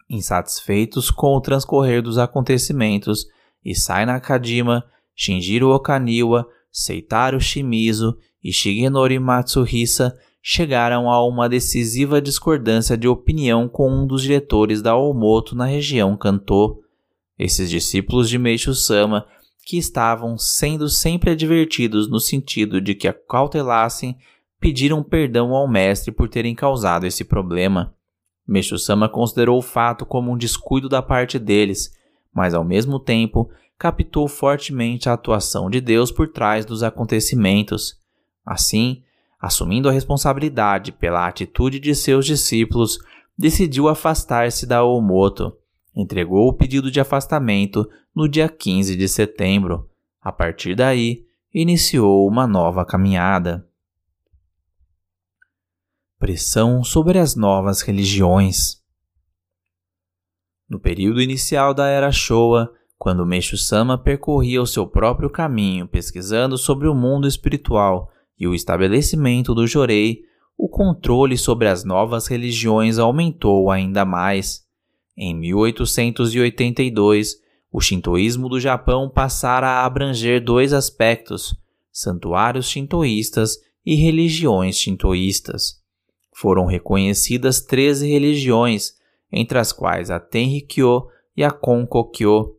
Insatisfeitos 0.08 1.10
com 1.10 1.34
o 1.34 1.40
transcorrer 1.40 2.02
dos 2.02 2.18
acontecimentos, 2.18 3.26
Isai 3.64 4.04
Nakajima, 4.04 4.84
Shinjiro 5.14 5.70
Okaniwa, 5.70 6.46
Seitaro 6.70 7.40
Shimizu 7.40 8.16
e 8.42 8.52
Shigenori 8.52 9.18
Matsuhisa 9.18 10.18
chegaram 10.42 11.10
a 11.10 11.26
uma 11.26 11.48
decisiva 11.48 12.20
discordância 12.20 12.98
de 12.98 13.08
opinião 13.08 13.66
com 13.66 13.90
um 13.90 14.06
dos 14.06 14.22
diretores 14.22 14.82
da 14.82 14.94
Omoto 14.94 15.56
na 15.56 15.64
região 15.64 16.14
Kanto. 16.16 16.82
Esses 17.38 17.70
discípulos 17.70 18.28
de 18.28 18.38
Meishu-sama, 18.38 19.26
que 19.64 19.78
estavam 19.78 20.36
sendo 20.36 20.88
sempre 20.88 21.30
advertidos 21.30 22.08
no 22.08 22.20
sentido 22.20 22.80
de 22.80 22.94
que 22.94 23.08
acautelassem, 23.08 24.16
pediram 24.60 25.02
perdão 25.02 25.54
ao 25.54 25.66
mestre 25.68 26.12
por 26.12 26.28
terem 26.28 26.54
causado 26.54 27.06
esse 27.06 27.24
problema. 27.24 27.94
Meishu-sama 28.46 29.08
considerou 29.08 29.58
o 29.58 29.62
fato 29.62 30.04
como 30.04 30.32
um 30.32 30.36
descuido 30.36 30.88
da 30.88 31.00
parte 31.00 31.38
deles, 31.38 31.92
mas 32.32 32.52
ao 32.52 32.64
mesmo 32.64 32.98
tempo 32.98 33.50
captou 33.78 34.28
fortemente 34.28 35.08
a 35.08 35.14
atuação 35.14 35.70
de 35.70 35.80
Deus 35.80 36.10
por 36.10 36.28
trás 36.28 36.64
dos 36.64 36.82
acontecimentos. 36.82 37.98
Assim, 38.44 39.02
assumindo 39.40 39.88
a 39.88 39.92
responsabilidade 39.92 40.92
pela 40.92 41.26
atitude 41.26 41.80
de 41.80 41.94
seus 41.94 42.26
discípulos, 42.26 42.98
decidiu 43.36 43.88
afastar-se 43.88 44.66
da 44.66 44.84
Omoto. 44.84 45.56
Entregou 45.94 46.48
o 46.48 46.52
pedido 46.52 46.90
de 46.90 47.00
afastamento 47.00 47.88
no 48.14 48.28
dia 48.28 48.48
15 48.48 48.96
de 48.96 49.08
setembro. 49.08 49.88
A 50.20 50.32
partir 50.32 50.74
daí, 50.74 51.24
iniciou 51.52 52.26
uma 52.26 52.46
nova 52.46 52.84
caminhada. 52.84 53.68
Pressão 56.18 56.82
sobre 56.82 57.18
as 57.18 57.36
novas 57.36 57.82
religiões. 57.82 58.82
No 60.68 60.80
período 60.80 61.20
inicial 61.20 61.72
da 61.72 61.86
Era 61.86 62.10
Showa, 62.10 62.72
quando 62.98 63.26
Meishu-sama 63.26 63.98
percorria 63.98 64.62
o 64.62 64.66
seu 64.66 64.86
próprio 64.86 65.28
caminho 65.28 65.86
pesquisando 65.86 66.56
sobre 66.56 66.88
o 66.88 66.94
mundo 66.94 67.28
espiritual 67.28 68.10
e 68.38 68.48
o 68.48 68.54
estabelecimento 68.54 69.54
do 69.54 69.66
Jorei, 69.66 70.22
o 70.56 70.68
controle 70.68 71.36
sobre 71.36 71.68
as 71.68 71.84
novas 71.84 72.26
religiões 72.26 72.98
aumentou 72.98 73.70
ainda 73.70 74.04
mais. 74.04 74.63
Em 75.16 75.34
1882, 75.34 77.36
o 77.70 77.80
shintoísmo 77.80 78.48
do 78.48 78.58
Japão 78.58 79.08
passara 79.08 79.68
a 79.68 79.84
abranger 79.84 80.42
dois 80.42 80.72
aspectos: 80.72 81.54
santuários 81.92 82.68
shintoístas 82.68 83.58
e 83.84 83.94
religiões 83.94 84.76
shintoístas. 84.76 85.80
Foram 86.34 86.66
reconhecidas 86.66 87.60
13 87.60 88.08
religiões, 88.08 88.94
entre 89.30 89.58
as 89.58 89.72
quais 89.72 90.10
a 90.10 90.18
Tenrikyo 90.18 91.06
e 91.36 91.44
a 91.44 91.50
Konkokyo. 91.50 92.56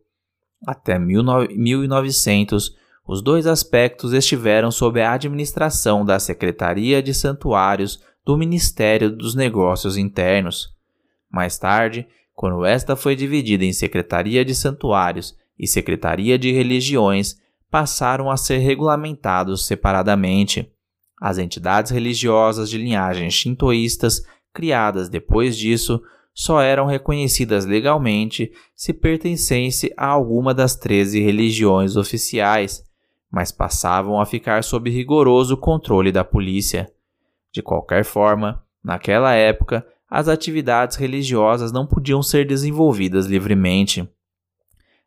Até 0.66 0.98
1900, 0.98 2.74
os 3.06 3.22
dois 3.22 3.46
aspectos 3.46 4.12
estiveram 4.12 4.70
sob 4.70 5.00
a 5.00 5.12
administração 5.12 6.04
da 6.04 6.18
Secretaria 6.18 7.02
de 7.02 7.14
Santuários 7.14 8.02
do 8.24 8.36
Ministério 8.36 9.14
dos 9.14 9.34
Negócios 9.34 9.96
Internos. 9.96 10.74
Mais 11.30 11.58
tarde, 11.58 12.06
quando 12.36 12.66
esta 12.66 12.94
foi 12.94 13.16
dividida 13.16 13.64
em 13.64 13.72
Secretaria 13.72 14.44
de 14.44 14.54
Santuários 14.54 15.34
e 15.58 15.66
Secretaria 15.66 16.38
de 16.38 16.52
Religiões, 16.52 17.40
passaram 17.70 18.30
a 18.30 18.36
ser 18.36 18.58
regulamentados 18.58 19.66
separadamente. 19.66 20.70
As 21.18 21.38
entidades 21.38 21.90
religiosas 21.90 22.68
de 22.68 22.76
linhagens 22.76 23.32
shintoístas 23.32 24.22
criadas 24.52 25.08
depois 25.08 25.56
disso 25.56 26.02
só 26.34 26.60
eram 26.60 26.84
reconhecidas 26.84 27.64
legalmente 27.64 28.52
se 28.74 28.92
pertencesse 28.92 29.90
a 29.96 30.06
alguma 30.06 30.52
das 30.52 30.76
13 30.76 31.18
religiões 31.22 31.96
oficiais, 31.96 32.84
mas 33.30 33.50
passavam 33.50 34.20
a 34.20 34.26
ficar 34.26 34.62
sob 34.62 34.90
rigoroso 34.90 35.56
controle 35.56 36.12
da 36.12 36.22
polícia. 36.22 36.92
De 37.50 37.62
qualquer 37.62 38.04
forma, 38.04 38.62
naquela 38.84 39.32
época, 39.32 39.86
as 40.08 40.28
atividades 40.28 40.96
religiosas 40.96 41.72
não 41.72 41.86
podiam 41.86 42.22
ser 42.22 42.46
desenvolvidas 42.46 43.26
livremente. 43.26 44.08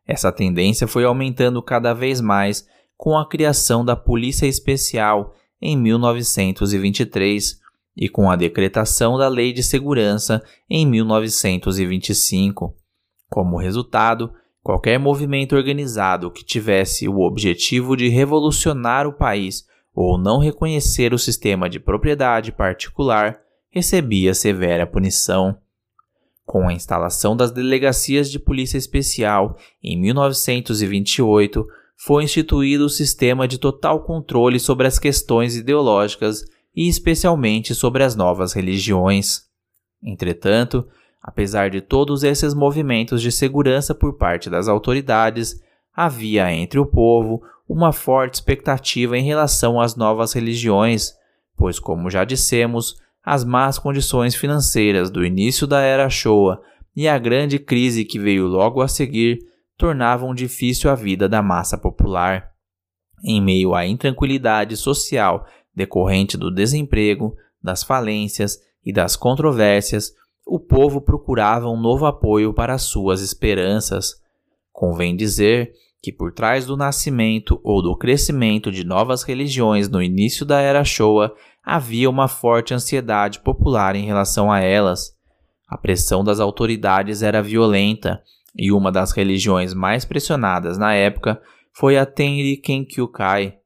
Essa 0.06 0.30
tendência 0.32 0.86
foi 0.86 1.04
aumentando 1.04 1.62
cada 1.62 1.94
vez 1.94 2.20
mais 2.20 2.66
com 2.96 3.16
a 3.16 3.28
criação 3.28 3.84
da 3.84 3.96
Polícia 3.96 4.46
Especial 4.46 5.34
em 5.60 5.76
1923 5.76 7.58
e 7.96 8.08
com 8.08 8.30
a 8.30 8.36
decretação 8.36 9.18
da 9.18 9.28
Lei 9.28 9.52
de 9.52 9.62
Segurança 9.62 10.42
em 10.68 10.86
1925. 10.86 12.74
Como 13.28 13.58
resultado, 13.58 14.32
Qualquer 14.62 14.98
movimento 14.98 15.56
organizado 15.56 16.30
que 16.30 16.44
tivesse 16.44 17.08
o 17.08 17.20
objetivo 17.20 17.96
de 17.96 18.08
revolucionar 18.08 19.06
o 19.06 19.12
país 19.12 19.64
ou 19.94 20.18
não 20.18 20.38
reconhecer 20.38 21.14
o 21.14 21.18
sistema 21.18 21.68
de 21.68 21.80
propriedade 21.80 22.52
particular 22.52 23.40
recebia 23.70 24.34
severa 24.34 24.86
punição. 24.86 25.56
Com 26.44 26.68
a 26.68 26.72
instalação 26.72 27.36
das 27.36 27.50
delegacias 27.50 28.30
de 28.30 28.38
polícia 28.38 28.76
especial 28.76 29.56
em 29.82 29.98
1928, 30.00 31.66
foi 31.96 32.24
instituído 32.24 32.86
o 32.86 32.90
sistema 32.90 33.46
de 33.46 33.58
total 33.58 34.02
controle 34.02 34.58
sobre 34.58 34.86
as 34.86 34.98
questões 34.98 35.56
ideológicas 35.56 36.44
e 36.74 36.88
especialmente 36.88 37.74
sobre 37.74 38.02
as 38.02 38.16
novas 38.16 38.52
religiões. 38.52 39.42
Entretanto, 40.02 40.86
Apesar 41.22 41.68
de 41.68 41.82
todos 41.82 42.22
esses 42.22 42.54
movimentos 42.54 43.20
de 43.20 43.30
segurança 43.30 43.94
por 43.94 44.16
parte 44.16 44.48
das 44.48 44.68
autoridades, 44.68 45.60
havia 45.94 46.50
entre 46.52 46.78
o 46.78 46.86
povo 46.86 47.42
uma 47.68 47.92
forte 47.92 48.34
expectativa 48.34 49.18
em 49.18 49.22
relação 49.22 49.80
às 49.80 49.94
novas 49.94 50.32
religiões, 50.32 51.12
pois, 51.56 51.78
como 51.78 52.10
já 52.10 52.24
dissemos, 52.24 52.96
as 53.24 53.44
más 53.44 53.78
condições 53.78 54.34
financeiras 54.34 55.10
do 55.10 55.24
início 55.24 55.66
da 55.66 55.80
era 55.80 56.08
Showa 56.08 56.62
e 56.96 57.06
a 57.06 57.18
grande 57.18 57.58
crise 57.58 58.04
que 58.04 58.18
veio 58.18 58.46
logo 58.46 58.80
a 58.80 58.88
seguir 58.88 59.38
tornavam 59.76 60.34
difícil 60.34 60.90
a 60.90 60.94
vida 60.94 61.28
da 61.28 61.42
massa 61.42 61.78
popular. 61.78 62.50
Em 63.22 63.40
meio 63.40 63.74
à 63.74 63.86
intranquilidade 63.86 64.76
social 64.76 65.46
decorrente 65.74 66.36
do 66.36 66.50
desemprego, 66.50 67.36
das 67.62 67.82
falências 67.82 68.58
e 68.84 68.92
das 68.92 69.16
controvérsias, 69.16 70.12
o 70.46 70.58
povo 70.58 71.00
procurava 71.00 71.68
um 71.68 71.80
novo 71.80 72.06
apoio 72.06 72.52
para 72.52 72.78
suas 72.78 73.20
esperanças. 73.20 74.14
Convém 74.72 75.14
dizer 75.14 75.72
que 76.02 76.12
por 76.12 76.32
trás 76.32 76.64
do 76.64 76.76
nascimento 76.76 77.60
ou 77.62 77.82
do 77.82 77.96
crescimento 77.96 78.72
de 78.72 78.84
novas 78.84 79.22
religiões 79.22 79.88
no 79.88 80.02
início 80.02 80.46
da 80.46 80.60
era 80.60 80.82
Showa 80.82 81.34
havia 81.62 82.08
uma 82.08 82.28
forte 82.28 82.74
ansiedade 82.74 83.40
popular 83.40 83.94
em 83.94 84.04
relação 84.04 84.50
a 84.50 84.60
elas. 84.60 85.14
A 85.68 85.76
pressão 85.78 86.24
das 86.24 86.40
autoridades 86.40 87.22
era 87.22 87.42
violenta 87.42 88.22
e 88.56 88.72
uma 88.72 88.90
das 88.90 89.12
religiões 89.12 89.72
mais 89.72 90.04
pressionadas 90.04 90.76
na 90.76 90.94
época 90.94 91.40
foi 91.72 91.96
a 91.96 92.04
Tenri 92.04 92.56
Kenkyukai. 92.56 93.58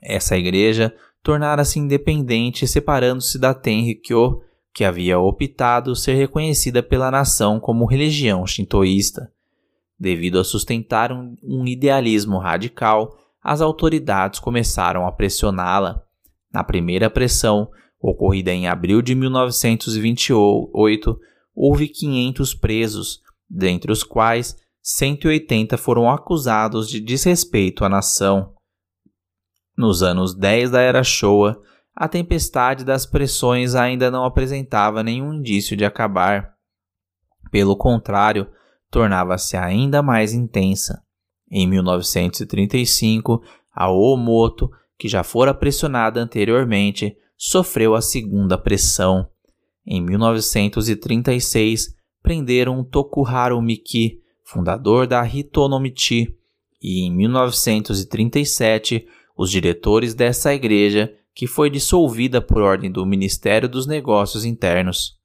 Essa 0.00 0.36
igreja 0.36 0.94
tornara-se 1.22 1.78
independente 1.78 2.66
separando-se 2.66 3.38
da 3.38 3.54
Tenrikyo 3.54 4.42
que 4.74 4.84
havia 4.84 5.18
optado 5.18 5.94
ser 5.94 6.14
reconhecida 6.14 6.82
pela 6.82 7.10
nação 7.10 7.60
como 7.60 7.84
religião 7.84 8.46
shintoísta. 8.46 9.30
Devido 9.98 10.40
a 10.40 10.44
sustentar 10.44 11.12
um, 11.12 11.36
um 11.42 11.66
idealismo 11.66 12.38
radical, 12.38 13.16
as 13.42 13.60
autoridades 13.60 14.40
começaram 14.40 15.06
a 15.06 15.12
pressioná-la. 15.12 16.02
Na 16.52 16.62
primeira 16.62 17.08
pressão, 17.08 17.70
ocorrida 18.00 18.50
em 18.50 18.68
abril 18.68 19.00
de 19.00 19.14
1928, 19.14 21.18
houve 21.54 21.88
500 21.88 22.54
presos, 22.54 23.20
dentre 23.48 23.90
os 23.90 24.02
quais 24.02 24.56
180 24.82 25.78
foram 25.78 26.10
acusados 26.10 26.88
de 26.88 27.00
desrespeito 27.00 27.84
à 27.84 27.88
nação. 27.88 28.52
Nos 29.76 30.02
anos 30.02 30.34
10 30.34 30.70
da 30.70 30.80
era 30.80 31.02
Showa, 31.02 31.60
a 31.94 32.08
tempestade 32.08 32.84
das 32.84 33.06
pressões 33.06 33.74
ainda 33.74 34.10
não 34.10 34.24
apresentava 34.24 35.02
nenhum 35.02 35.34
indício 35.34 35.76
de 35.76 35.84
acabar. 35.84 36.54
Pelo 37.50 37.76
contrário, 37.76 38.50
tornava-se 38.90 39.56
ainda 39.56 40.02
mais 40.02 40.32
intensa. 40.32 41.02
Em 41.50 41.66
1935, 41.66 43.42
a 43.74 43.90
Oomoto, 43.90 44.70
que 45.02 45.08
já 45.08 45.24
fora 45.24 45.52
pressionada 45.52 46.20
anteriormente, 46.20 47.16
sofreu 47.36 47.96
a 47.96 48.00
segunda 48.00 48.56
pressão. 48.56 49.28
Em 49.84 50.00
1936, 50.00 51.96
prenderam 52.22 52.84
Tokuharu 52.84 53.60
Miki, 53.60 54.20
fundador 54.44 55.08
da 55.08 55.26
Hitonomichi, 55.26 56.32
e 56.80 57.00
em 57.00 57.12
1937, 57.16 59.04
os 59.36 59.50
diretores 59.50 60.14
dessa 60.14 60.54
igreja, 60.54 61.12
que 61.34 61.48
foi 61.48 61.68
dissolvida 61.68 62.40
por 62.40 62.62
ordem 62.62 62.88
do 62.88 63.04
Ministério 63.04 63.68
dos 63.68 63.88
Negócios 63.88 64.44
Internos. 64.44 65.18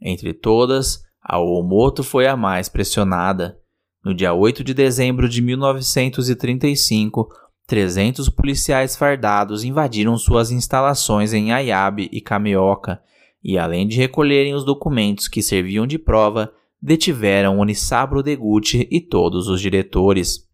Entre 0.00 0.32
todas, 0.32 1.02
a 1.22 1.38
Oomoto 1.38 2.02
foi 2.02 2.26
a 2.26 2.38
mais 2.38 2.70
pressionada. 2.70 3.60
No 4.02 4.14
dia 4.14 4.32
8 4.32 4.64
de 4.64 4.72
dezembro 4.72 5.28
de 5.28 5.42
1935, 5.42 7.28
300 7.66 8.28
policiais 8.28 8.94
fardados 8.94 9.64
invadiram 9.64 10.18
suas 10.18 10.50
instalações 10.50 11.32
em 11.32 11.52
Ayabe 11.52 12.08
e 12.12 12.20
Kameoka 12.20 13.02
e, 13.42 13.58
além 13.58 13.86
de 13.86 13.96
recolherem 13.96 14.54
os 14.54 14.64
documentos 14.64 15.28
que 15.28 15.42
serviam 15.42 15.86
de 15.86 15.98
prova, 15.98 16.52
detiveram 16.80 17.58
Onisabro 17.58 18.22
Deguchi 18.22 18.86
e 18.90 19.00
todos 19.00 19.48
os 19.48 19.60
diretores. 19.60 20.46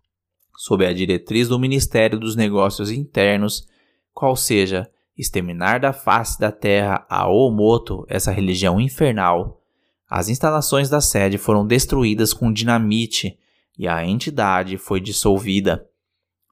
Sob 0.56 0.86
a 0.86 0.92
diretriz 0.92 1.48
do 1.48 1.58
Ministério 1.58 2.18
dos 2.18 2.36
Negócios 2.36 2.90
Internos, 2.90 3.66
qual 4.12 4.36
seja, 4.36 4.88
exterminar 5.16 5.80
da 5.80 5.92
face 5.92 6.38
da 6.38 6.52
terra 6.52 7.04
a 7.08 7.28
Omoto, 7.28 8.06
essa 8.08 8.30
religião 8.30 8.80
infernal, 8.80 9.60
as 10.08 10.28
instalações 10.28 10.88
da 10.88 11.00
sede 11.00 11.38
foram 11.38 11.66
destruídas 11.66 12.32
com 12.32 12.52
dinamite 12.52 13.38
e 13.78 13.88
a 13.88 14.04
entidade 14.04 14.76
foi 14.76 15.00
dissolvida. 15.00 15.89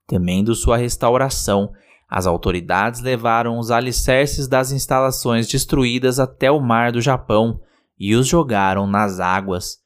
Temendo 0.09 0.55
sua 0.55 0.79
restauração, 0.79 1.71
as 2.09 2.27
autoridades 2.27 3.03
levaram 3.03 3.59
os 3.59 3.71
alicerces 3.71 4.49
das 4.49 4.73
instalações 4.73 5.47
destruídas 5.47 6.19
até 6.19 6.50
o 6.50 6.59
mar 6.59 6.91
do 6.91 7.00
Japão 7.03 7.61
e 8.00 8.15
os 8.15 8.27
jogaram 8.27 8.87
nas 8.87 9.21
águas. 9.21 9.77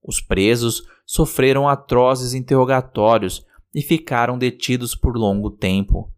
Os 0.00 0.20
presos 0.20 0.84
sofreram 1.04 1.68
atrozes 1.68 2.32
interrogatórios 2.32 3.44
e 3.74 3.82
ficaram 3.82 4.38
detidos 4.38 4.94
por 4.94 5.16
longo 5.16 5.50
tempo. 5.50 6.08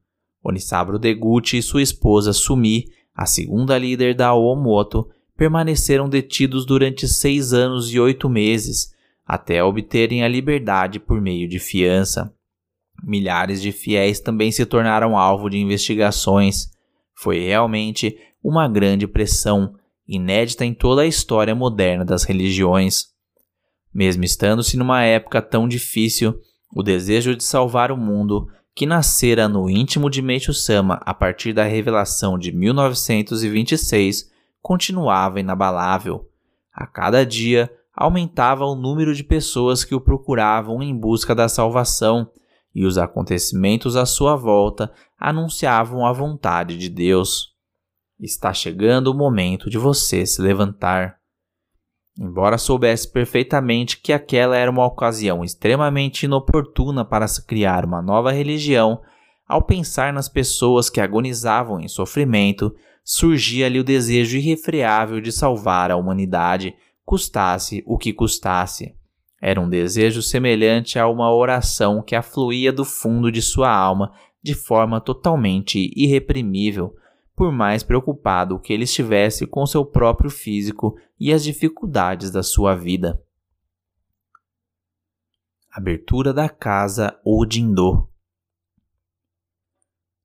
Onisabro 0.43 0.99
Deguchi 0.99 1.57
e 1.57 1.63
sua 1.63 1.81
esposa 1.81 2.35
Sumi, 2.35 2.85
a 3.15 3.25
segunda 3.25 3.79
líder 3.79 4.15
da 4.15 4.35
Oomoto, 4.35 5.09
permaneceram 5.35 6.07
detidos 6.07 6.67
durante 6.67 7.09
seis 7.09 7.55
anos 7.55 7.91
e 7.91 7.99
oito 7.99 8.29
meses, 8.29 8.93
até 9.25 9.65
obterem 9.65 10.23
a 10.23 10.29
liberdade 10.29 11.01
por 11.01 11.19
meio 11.19 11.49
de 11.49 11.59
fiança. 11.59 12.31
Milhares 13.07 13.61
de 13.61 13.71
fiéis 13.71 14.19
também 14.19 14.51
se 14.51 14.65
tornaram 14.65 15.17
alvo 15.17 15.51
de 15.51 15.59
investigações. 15.59 16.71
Foi 17.15 17.39
realmente 17.39 18.17
uma 18.43 18.67
grande 18.67 19.07
pressão, 19.07 19.75
inédita 20.09 20.65
em 20.65 20.73
toda 20.73 21.03
a 21.03 21.07
história 21.07 21.55
moderna 21.55 22.05
das 22.05 22.25
religiões. 22.25 23.09
Mesmo 23.93 24.25
estando-se 24.25 24.77
numa 24.77 25.03
época 25.03 25.43
tão 25.43 25.69
difícil, 25.69 26.41
o 26.75 26.83
desejo 26.83 27.37
de 27.37 27.45
salvar 27.45 27.93
o 27.93 27.97
mundo, 27.97 28.49
que 28.75 28.87
nascera 28.87 29.49
no 29.49 29.69
íntimo 29.71 30.11
de 30.11 30.21
Meishu-sama 30.21 31.01
a 31.05 31.15
partir 31.15 31.53
da 31.53 31.65
revelação 31.65 32.39
de 32.39 32.51
1926, 32.53 34.31
continuava 34.61 35.41
inabalável. 35.41 36.29
A 36.73 36.87
cada 36.87 37.25
dia 37.25 37.71
aumentava 37.95 38.65
o 38.65 38.75
número 38.75 39.15
de 39.15 39.23
pessoas 39.23 39.85
que 39.85 39.95
o 39.95 40.01
procuravam 40.01 40.83
em 40.83 40.97
busca 40.97 41.35
da 41.35 41.49
salvação 41.49 42.29
e 42.75 42.85
os 42.85 42.99
acontecimentos 42.99 43.97
à 43.97 44.05
sua 44.05 44.35
volta 44.35 44.93
anunciavam 45.19 46.05
a 46.05 46.13
vontade 46.13 46.77
de 46.77 46.89
Deus. 46.89 47.55
Está 48.19 48.53
chegando 48.53 49.09
o 49.09 49.15
momento 49.15 49.71
de 49.71 49.79
você 49.79 50.27
se 50.27 50.43
levantar. 50.43 51.17
Embora 52.19 52.59
soubesse 52.59 53.11
perfeitamente 53.11 54.01
que 54.01 54.13
aquela 54.13 54.57
era 54.57 54.71
uma 54.71 54.87
ocasião 54.87 55.45
extremamente 55.45 56.25
inoportuna 56.25 57.05
para 57.05 57.27
se 57.27 57.45
criar 57.45 57.85
uma 57.85 58.01
nova 58.01 58.31
religião, 58.31 59.01
ao 59.47 59.63
pensar 59.63 60.13
nas 60.13 60.29
pessoas 60.29 60.89
que 60.89 61.01
agonizavam 61.01 61.81
em 61.81 61.89
sofrimento, 61.89 62.75
surgia-lhe 63.05 63.79
o 63.79 63.85
desejo 63.85 64.39
irrefreável 64.39 65.21
de 65.21 65.31
salvar 65.31 65.91
a 65.91 65.97
humanidade, 65.97 66.75
custasse 67.05 67.83
o 67.87 67.99
que 67.99 68.13
custasse. 68.13 68.95
Era 69.47 69.61
um 69.61 69.69
desejo 69.69 70.23
semelhante 70.23 70.99
a 70.99 71.07
uma 71.07 71.31
oração 71.31 72.03
que 72.03 72.17
afluía 72.17 72.73
do 72.73 72.83
fundo 72.83 73.31
de 73.31 73.43
sua 73.43 73.71
alma 73.71 74.11
de 74.43 74.55
forma 74.55 75.03
totalmente 75.03 75.93
irreprimível, 75.95 76.97
por 77.37 77.53
mais 77.53 77.83
preocupado 77.83 78.59
que 78.59 78.73
ele 78.73 78.85
estivesse 78.85 79.47
com 79.47 79.67
seu 79.67 79.85
próprio 79.85 80.31
físico 80.31 80.99
e 81.21 81.31
as 81.31 81.45
dificuldades 81.45 82.31
da 82.31 82.43
sua 82.43 82.75
vida. 82.75 83.23
Abertura 85.71 86.33
da 86.33 86.49
casa 86.49 87.15
Odindo 87.23 88.09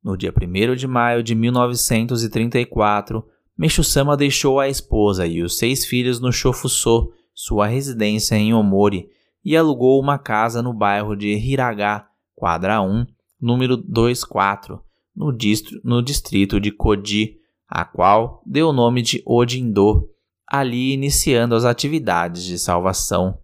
No 0.02 0.16
dia 0.16 0.32
1 0.34 0.76
de 0.76 0.88
maio 0.88 1.22
de 1.22 1.36
1934, 1.36 3.28
Meshu-sama 3.58 4.16
deixou 4.16 4.62
a 4.62 4.70
esposa 4.70 5.28
e 5.28 5.44
os 5.44 5.58
seis 5.58 5.86
filhos 5.86 6.22
no 6.22 6.32
Shofuso, 6.32 7.12
sua 7.40 7.68
residência 7.68 8.36
em 8.36 8.54
Omori 8.54 9.10
e 9.46 9.56
alugou 9.56 9.98
uma 9.98 10.20
casa 10.20 10.62
no 10.62 10.74
bairro 10.74 11.16
de 11.16 11.30
Hiraga, 11.30 12.06
quadra 12.36 12.82
1, 12.82 13.08
número 13.40 13.78
24, 13.78 14.84
no, 15.16 15.32
distro, 15.32 15.80
no 15.82 16.02
distrito 16.02 16.60
de 16.60 16.70
Koji, 16.70 17.38
a 17.66 17.86
qual 17.86 18.44
deu 18.46 18.68
o 18.68 18.74
nome 18.74 19.02
de 19.02 19.24
Odindo, 19.26 20.10
ali 20.46 20.92
iniciando 20.92 21.56
as 21.56 21.64
atividades 21.64 22.44
de 22.44 22.60
salvação. 22.60 23.40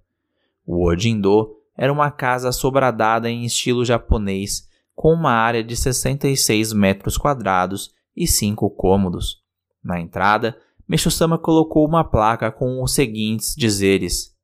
O 0.65 0.86
Odindo 0.86 1.55
era 1.77 1.91
uma 1.91 2.12
casa 2.12 2.51
sobradada 2.51 3.29
em 3.29 3.45
estilo 3.45 3.86
japonês, 3.86 4.67
com 4.93 5.13
uma 5.13 5.31
área 5.31 5.63
de 5.63 5.73
66 5.73 6.73
metros 6.73 7.17
quadrados 7.17 7.93
e 8.13 8.27
cinco 8.27 8.69
cômodos. 8.69 9.41
Na 9.81 10.01
entrada, 10.01 10.58
Meshu-sama 10.88 11.38
colocou 11.38 11.86
uma 11.86 12.04
placa 12.04 12.52
com 12.52 12.82
os 12.84 12.93
seguintes 12.93 13.56
dizeres: 13.56 14.36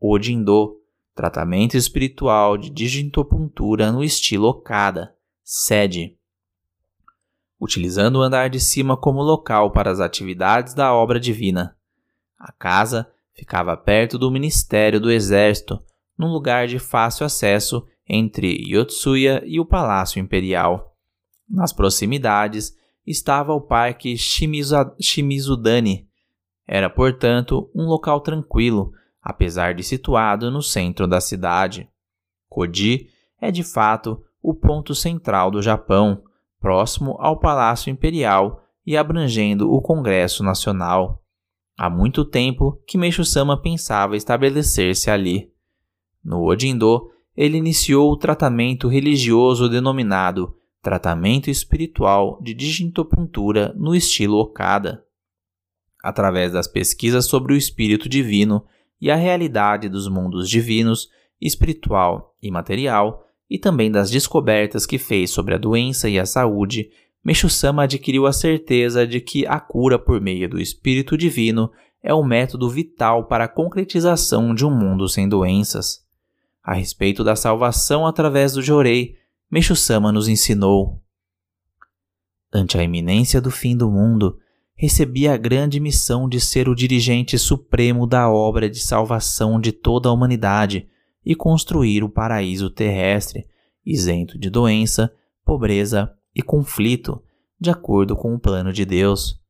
Odindo, 0.00 0.76
tratamento 1.14 1.76
espiritual 1.76 2.58
de 2.58 2.70
digitopuntura 2.70 3.90
no 3.90 4.04
estilo 4.04 4.48
Okada, 4.48 5.14
sede. 5.42 6.16
Utilizando 7.60 8.16
o 8.16 8.22
andar 8.22 8.48
de 8.50 8.60
cima 8.60 8.96
como 8.96 9.22
local 9.22 9.72
para 9.72 9.90
as 9.90 9.98
atividades 9.98 10.74
da 10.74 10.94
obra 10.94 11.18
divina. 11.18 11.76
A 12.38 12.52
casa 12.52 13.10
ficava 13.32 13.76
perto 13.76 14.16
do 14.18 14.30
Ministério 14.30 15.00
do 15.00 15.10
Exército, 15.10 15.82
num 16.16 16.32
lugar 16.32 16.68
de 16.68 16.78
fácil 16.78 17.26
acesso 17.26 17.84
entre 18.08 18.48
Yotsuya 18.68 19.42
e 19.44 19.58
o 19.58 19.66
Palácio 19.66 20.20
Imperial. 20.20 20.96
Nas 21.48 21.72
proximidades 21.72 22.76
estava 23.10 23.52
o 23.52 23.60
Parque 23.60 24.16
Shimizudani. 24.16 26.06
Era, 26.66 26.90
portanto, 26.90 27.70
um 27.74 27.86
local 27.86 28.20
tranquilo, 28.20 28.92
apesar 29.22 29.74
de 29.74 29.82
situado 29.82 30.50
no 30.50 30.62
centro 30.62 31.06
da 31.06 31.20
cidade. 31.20 31.88
Koji 32.48 33.08
é 33.40 33.50
de 33.50 33.62
fato 33.62 34.22
o 34.42 34.54
ponto 34.54 34.94
central 34.94 35.50
do 35.50 35.62
Japão, 35.62 36.22
próximo 36.60 37.16
ao 37.18 37.38
Palácio 37.38 37.90
Imperial 37.90 38.62
e 38.86 38.96
abrangendo 38.96 39.72
o 39.72 39.80
Congresso 39.80 40.42
Nacional. 40.42 41.22
Há 41.76 41.88
muito 41.88 42.24
tempo 42.24 42.82
que 42.86 42.98
Meishu-sama 42.98 43.60
pensava 43.60 44.16
estabelecer-se 44.16 45.10
ali. 45.10 45.50
No 46.24 46.44
Odindo, 46.44 47.08
ele 47.36 47.56
iniciou 47.56 48.10
o 48.10 48.16
tratamento 48.16 48.88
religioso 48.88 49.68
denominado 49.68 50.57
tratamento 50.82 51.50
espiritual 51.50 52.40
de 52.42 52.54
digitopuntura 52.54 53.74
no 53.76 53.94
estilo 53.94 54.38
Okada. 54.38 55.04
Através 56.02 56.52
das 56.52 56.66
pesquisas 56.66 57.26
sobre 57.26 57.52
o 57.52 57.56
espírito 57.56 58.08
divino 58.08 58.64
e 59.00 59.10
a 59.10 59.16
realidade 59.16 59.88
dos 59.88 60.08
mundos 60.08 60.48
divinos, 60.48 61.08
espiritual 61.40 62.36
e 62.42 62.50
material, 62.50 63.24
e 63.50 63.58
também 63.58 63.90
das 63.90 64.10
descobertas 64.10 64.84
que 64.86 64.98
fez 64.98 65.30
sobre 65.30 65.54
a 65.54 65.58
doença 65.58 66.08
e 66.08 66.18
a 66.18 66.26
saúde, 66.26 66.90
Meixo-sama 67.28 67.82
adquiriu 67.82 68.26
a 68.26 68.32
certeza 68.32 69.06
de 69.06 69.20
que 69.20 69.46
a 69.46 69.60
cura 69.60 69.98
por 69.98 70.18
meio 70.18 70.48
do 70.48 70.58
Espírito 70.58 71.14
Divino 71.14 71.70
é 72.02 72.14
o 72.14 72.24
método 72.24 72.70
vital 72.70 73.26
para 73.26 73.44
a 73.44 73.48
concretização 73.48 74.54
de 74.54 74.64
um 74.64 74.70
mundo 74.70 75.06
sem 75.06 75.28
doenças. 75.28 76.02
A 76.62 76.72
respeito 76.72 77.22
da 77.22 77.36
salvação 77.36 78.06
através 78.06 78.54
do 78.54 78.62
Jorei, 78.62 79.17
Meixo-sama 79.50 80.12
nos 80.12 80.28
ensinou. 80.28 81.02
Ante 82.52 82.76
a 82.76 82.82
iminência 82.82 83.40
do 83.40 83.50
fim 83.50 83.74
do 83.74 83.90
mundo, 83.90 84.38
recebi 84.74 85.26
a 85.26 85.38
grande 85.38 85.80
missão 85.80 86.28
de 86.28 86.38
ser 86.38 86.68
o 86.68 86.74
dirigente 86.74 87.38
supremo 87.38 88.06
da 88.06 88.30
obra 88.30 88.68
de 88.68 88.78
salvação 88.78 89.58
de 89.58 89.72
toda 89.72 90.10
a 90.10 90.12
humanidade 90.12 90.86
e 91.24 91.34
construir 91.34 92.04
o 92.04 92.10
paraíso 92.10 92.68
terrestre, 92.68 93.46
isento 93.84 94.38
de 94.38 94.50
doença, 94.50 95.10
pobreza 95.46 96.14
e 96.34 96.42
conflito, 96.42 97.22
de 97.58 97.70
acordo 97.70 98.14
com 98.14 98.34
o 98.34 98.38
plano 98.38 98.70
de 98.70 98.84
Deus. 98.84 99.40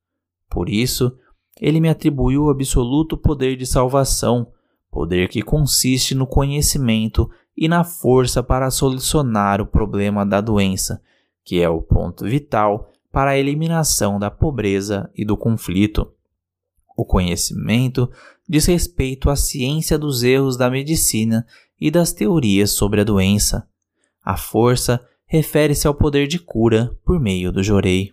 Por 0.48 0.68
isso, 0.68 1.12
ele 1.60 1.80
me 1.80 1.88
atribuiu 1.88 2.44
o 2.44 2.50
absoluto 2.50 3.18
poder 3.18 3.56
de 3.56 3.66
salvação, 3.66 4.52
poder 4.90 5.28
que 5.28 5.42
consiste 5.42 6.14
no 6.14 6.26
conhecimento 6.26 7.30
e 7.56 7.68
na 7.68 7.84
força 7.84 8.42
para 8.42 8.70
solucionar 8.70 9.60
o 9.60 9.66
problema 9.66 10.24
da 10.24 10.40
doença, 10.40 11.02
que 11.44 11.60
é 11.60 11.68
o 11.68 11.82
ponto 11.82 12.24
vital 12.24 12.90
para 13.10 13.32
a 13.32 13.38
eliminação 13.38 14.18
da 14.18 14.30
pobreza 14.30 15.10
e 15.14 15.24
do 15.24 15.36
conflito. 15.36 16.12
O 16.96 17.04
conhecimento 17.04 18.10
diz 18.48 18.66
respeito 18.66 19.30
à 19.30 19.36
ciência 19.36 19.98
dos 19.98 20.22
erros 20.22 20.56
da 20.56 20.70
medicina 20.70 21.46
e 21.80 21.90
das 21.90 22.12
teorias 22.12 22.70
sobre 22.70 23.00
a 23.00 23.04
doença. 23.04 23.68
A 24.24 24.36
força 24.36 25.04
refere-se 25.26 25.86
ao 25.86 25.94
poder 25.94 26.26
de 26.26 26.38
cura 26.38 26.96
por 27.04 27.20
meio 27.20 27.52
do 27.52 27.62
Jorei. 27.62 28.12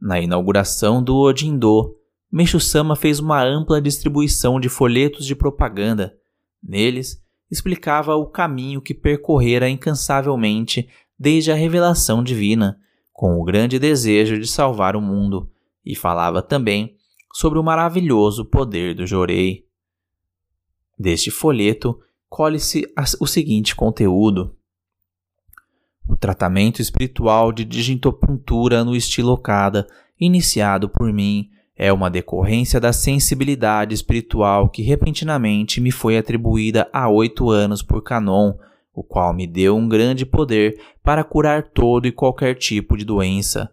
Na 0.00 0.20
inauguração 0.20 1.02
do 1.02 1.16
Odindo, 1.16 1.96
Meixo-sama 2.36 2.96
fez 2.96 3.20
uma 3.20 3.40
ampla 3.44 3.80
distribuição 3.80 4.58
de 4.58 4.68
folhetos 4.68 5.24
de 5.24 5.36
propaganda. 5.36 6.18
Neles, 6.60 7.22
explicava 7.48 8.16
o 8.16 8.26
caminho 8.26 8.82
que 8.82 8.92
percorrera 8.92 9.70
incansavelmente 9.70 10.88
desde 11.16 11.52
a 11.52 11.54
revelação 11.54 12.24
divina, 12.24 12.76
com 13.12 13.40
o 13.40 13.44
grande 13.44 13.78
desejo 13.78 14.36
de 14.36 14.48
salvar 14.48 14.96
o 14.96 15.00
mundo, 15.00 15.48
e 15.86 15.94
falava 15.94 16.42
também 16.42 16.96
sobre 17.32 17.56
o 17.56 17.62
maravilhoso 17.62 18.44
poder 18.44 18.96
do 18.96 19.06
Jorei. 19.06 19.64
Deste 20.98 21.30
folheto 21.30 22.00
colhe-se 22.28 22.84
o 23.20 23.28
seguinte 23.28 23.76
conteúdo: 23.76 24.56
o 26.08 26.16
tratamento 26.16 26.82
espiritual 26.82 27.52
de 27.52 27.64
digintopuntura 27.64 28.82
no 28.82 28.96
estilo 28.96 29.30
Okada, 29.30 29.86
iniciado 30.18 30.88
por 30.88 31.12
mim, 31.12 31.48
é 31.76 31.92
uma 31.92 32.10
decorrência 32.10 32.80
da 32.80 32.92
sensibilidade 32.92 33.94
espiritual 33.94 34.68
que 34.68 34.82
repentinamente 34.82 35.80
me 35.80 35.90
foi 35.90 36.16
atribuída 36.16 36.88
há 36.92 37.08
oito 37.08 37.50
anos 37.50 37.82
por 37.82 38.02
Canon, 38.02 38.54
o 38.94 39.02
qual 39.02 39.34
me 39.34 39.46
deu 39.46 39.76
um 39.76 39.88
grande 39.88 40.24
poder 40.24 40.80
para 41.02 41.24
curar 41.24 41.64
todo 41.64 42.06
e 42.06 42.12
qualquer 42.12 42.54
tipo 42.54 42.96
de 42.96 43.04
doença, 43.04 43.70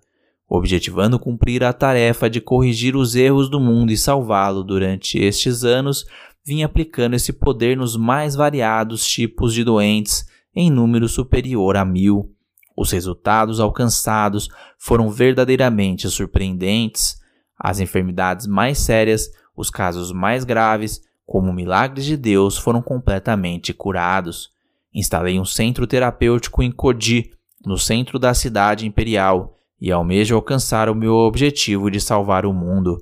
objetivando 0.49 1.19
cumprir 1.19 1.63
a 1.63 1.71
tarefa 1.71 2.27
de 2.27 2.41
corrigir 2.41 2.95
os 2.95 3.15
erros 3.15 3.49
do 3.49 3.59
mundo 3.59 3.91
e 3.91 3.97
salvá-lo 3.97 4.63
durante 4.63 5.19
estes 5.19 5.63
anos, 5.63 6.05
vim 6.43 6.63
aplicando 6.63 7.15
esse 7.15 7.31
poder 7.31 7.77
nos 7.77 7.95
mais 7.95 8.35
variados 8.35 9.07
tipos 9.07 9.53
de 9.53 9.63
doentes, 9.63 10.25
em 10.55 10.71
número 10.71 11.07
superior 11.07 11.77
a 11.77 11.85
mil. 11.85 12.33
Os 12.75 12.91
resultados 12.91 13.59
alcançados 13.59 14.49
foram 14.77 15.09
verdadeiramente 15.09 16.09
surpreendentes. 16.09 17.20
As 17.63 17.79
enfermidades 17.79 18.47
mais 18.47 18.79
sérias, 18.79 19.29
os 19.55 19.69
casos 19.69 20.11
mais 20.11 20.43
graves, 20.43 20.99
como 21.27 21.53
milagres 21.53 22.05
de 22.05 22.17
Deus, 22.17 22.57
foram 22.57 22.81
completamente 22.81 23.71
curados. 23.71 24.49
Instalei 24.91 25.39
um 25.39 25.45
centro 25.45 25.85
terapêutico 25.85 26.63
em 26.63 26.71
Kodi, 26.71 27.31
no 27.63 27.77
centro 27.77 28.17
da 28.17 28.33
cidade 28.33 28.87
imperial, 28.87 29.59
e 29.79 29.91
almejo 29.91 30.35
alcançar 30.35 30.89
o 30.89 30.95
meu 30.95 31.13
objetivo 31.13 31.91
de 31.91 32.01
salvar 32.01 32.47
o 32.47 32.53
mundo. 32.53 32.97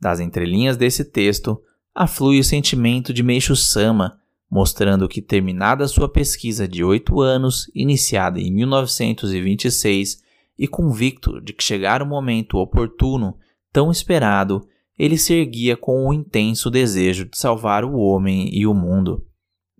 Das 0.00 0.18
entrelinhas 0.18 0.76
desse 0.76 1.04
texto, 1.04 1.62
aflui 1.94 2.40
o 2.40 2.44
sentimento 2.44 3.14
de 3.14 3.22
Meixo 3.22 3.54
Sama, 3.54 4.18
mostrando 4.50 5.08
que, 5.08 5.22
terminada 5.22 5.86
sua 5.86 6.08
pesquisa 6.08 6.66
de 6.66 6.82
oito 6.82 7.20
anos, 7.20 7.70
iniciada 7.72 8.40
em 8.40 8.52
1926, 8.52 10.25
e 10.58 10.66
convicto 10.66 11.40
de 11.40 11.52
que 11.52 11.62
chegara 11.62 12.02
o 12.02 12.06
momento 12.06 12.58
oportuno, 12.58 13.36
tão 13.72 13.90
esperado, 13.90 14.66
ele 14.98 15.18
se 15.18 15.34
erguia 15.34 15.76
com 15.76 16.06
o 16.06 16.12
intenso 16.12 16.70
desejo 16.70 17.26
de 17.26 17.36
salvar 17.36 17.84
o 17.84 17.96
homem 17.96 18.48
e 18.52 18.66
o 18.66 18.72
mundo. 18.72 19.24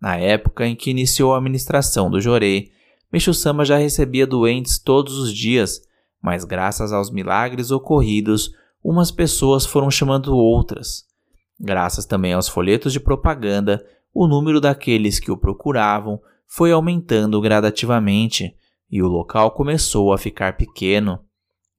Na 0.01 0.17
época 0.17 0.67
em 0.67 0.77
que 0.77 0.91
iniciou 0.91 1.35
a 1.35 1.39
administração 1.39 2.11
do 2.11 2.21
Jorei, 2.21 2.71
Meixo-sama 3.12 3.65
já 3.65 3.77
recebia 3.77 4.27
doentes 4.27 4.79
todos 4.79 5.17
os 5.17 5.33
dias, 5.33 5.81
mas 6.23 6.45
graças 6.45 6.93
aos 6.93 7.11
milagres 7.11 7.71
ocorridos, 7.71 8.51
umas 8.83 9.11
pessoas 9.11 9.65
foram 9.65 9.91
chamando 9.91 10.37
outras. 10.37 11.05
Graças 11.59 12.05
também 12.05 12.33
aos 12.33 12.49
folhetos 12.49 12.93
de 12.93 13.01
propaganda, 13.01 13.85
o 14.12 14.27
número 14.27 14.61
daqueles 14.61 15.19
que 15.19 15.31
o 15.31 15.37
procuravam 15.37 16.21
foi 16.47 16.73
aumentando 16.73 17.41
gradativamente 17.41 18.55
e 18.90 19.03
o 19.03 19.09
local 19.09 19.51
começou 19.51 20.12
a 20.12 20.18
ficar 20.18 20.57
pequeno. 20.57 21.20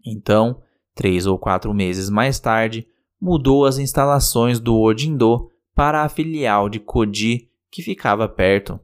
Então, 0.06 0.62
três 0.93 1.26
ou 1.26 1.38
quatro 1.38 1.74
meses 1.74 2.10
mais 2.10 2.39
tarde, 2.39 2.88
mudou 3.20 3.65
as 3.65 3.78
instalações 3.78 4.60
do 4.60 4.80
Odindo 4.80 5.50
para 5.74 6.04
a 6.04 6.10
filial 6.10 6.70
de 6.70 6.80
Kodi, 6.80 7.50
que 7.72 7.82
ficava 7.82 8.28
perto. 8.28 8.80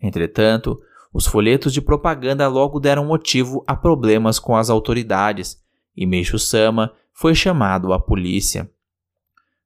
Entretanto, 0.00 0.80
os 1.12 1.26
folhetos 1.26 1.72
de 1.72 1.80
propaganda 1.80 2.46
logo 2.48 2.78
deram 2.78 3.04
motivo 3.04 3.64
a 3.66 3.74
problemas 3.74 4.38
com 4.38 4.56
as 4.56 4.70
autoridades 4.70 5.60
e 5.96 6.06
Meixo 6.06 6.38
Sama 6.38 6.92
foi 7.12 7.34
chamado 7.34 7.92
à 7.92 7.98
polícia. 7.98 8.70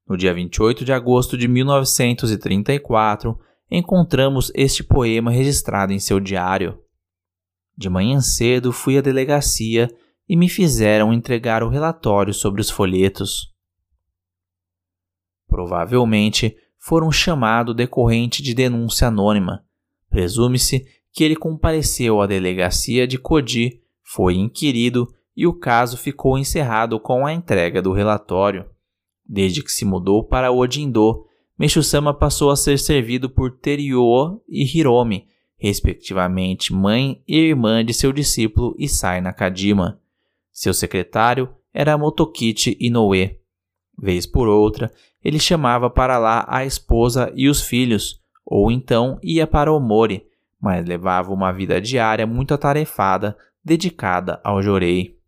No 0.08 0.16
dia 0.16 0.34
28 0.34 0.84
de 0.84 0.92
agosto 0.92 1.36
de 1.36 1.46
1934, 1.48 3.38
encontramos 3.70 4.50
este 4.54 4.82
poema 4.82 5.30
registrado 5.30 5.92
em 5.92 5.98
seu 5.98 6.18
diário. 6.18 6.78
De 7.76 7.88
manhã 7.88 8.20
cedo 8.20 8.72
fui 8.72 8.96
à 8.96 9.00
delegacia 9.00 9.88
e 10.28 10.36
me 10.36 10.48
fizeram 10.48 11.12
entregar 11.12 11.62
o 11.62 11.68
relatório 11.68 12.32
sobre 12.32 12.60
os 12.60 12.70
folhetos. 12.70 13.52
Provavelmente 15.46 16.56
foram 16.78 17.10
chamado 17.10 17.74
decorrente 17.74 18.42
de 18.42 18.54
denúncia 18.54 19.08
anônima. 19.08 19.64
Presume-se 20.08 20.86
que 21.12 21.24
ele 21.24 21.36
compareceu 21.36 22.20
à 22.20 22.26
delegacia 22.26 23.06
de 23.06 23.18
Codi, 23.18 23.80
foi 24.02 24.34
inquirido 24.34 25.12
e 25.36 25.46
o 25.46 25.52
caso 25.52 25.96
ficou 25.96 26.38
encerrado 26.38 26.98
com 27.00 27.26
a 27.26 27.32
entrega 27.32 27.82
do 27.82 27.92
relatório. 27.92 28.66
Desde 29.26 29.62
que 29.62 29.72
se 29.72 29.84
mudou 29.84 30.22
para 30.22 30.52
Odindo, 30.52 31.24
Meixo-sama 31.58 32.12
passou 32.12 32.50
a 32.50 32.56
ser 32.56 32.78
servido 32.78 33.30
por 33.30 33.52
Teruo 33.58 34.42
e 34.48 34.64
Hiromi, 34.64 35.28
respectivamente 35.64 36.74
mãe 36.74 37.22
e 37.26 37.38
irmã 37.38 37.82
de 37.82 37.94
seu 37.94 38.12
discípulo 38.12 38.76
Isai 38.78 39.22
Nakajima. 39.22 39.98
Seu 40.52 40.74
secretário 40.74 41.54
era 41.72 41.96
Motokichi 41.96 42.76
Inoue. 42.78 43.40
Vez 43.98 44.26
por 44.26 44.46
outra, 44.46 44.92
ele 45.22 45.38
chamava 45.38 45.88
para 45.88 46.18
lá 46.18 46.44
a 46.48 46.66
esposa 46.66 47.32
e 47.34 47.48
os 47.48 47.62
filhos, 47.62 48.20
ou 48.44 48.70
então 48.70 49.18
ia 49.22 49.46
para 49.46 49.72
Omori, 49.72 50.26
mas 50.60 50.84
levava 50.84 51.32
uma 51.32 51.50
vida 51.50 51.80
diária 51.80 52.26
muito 52.26 52.52
atarefada, 52.52 53.34
dedicada 53.64 54.42
ao 54.44 54.62
Jorei. 54.62 55.18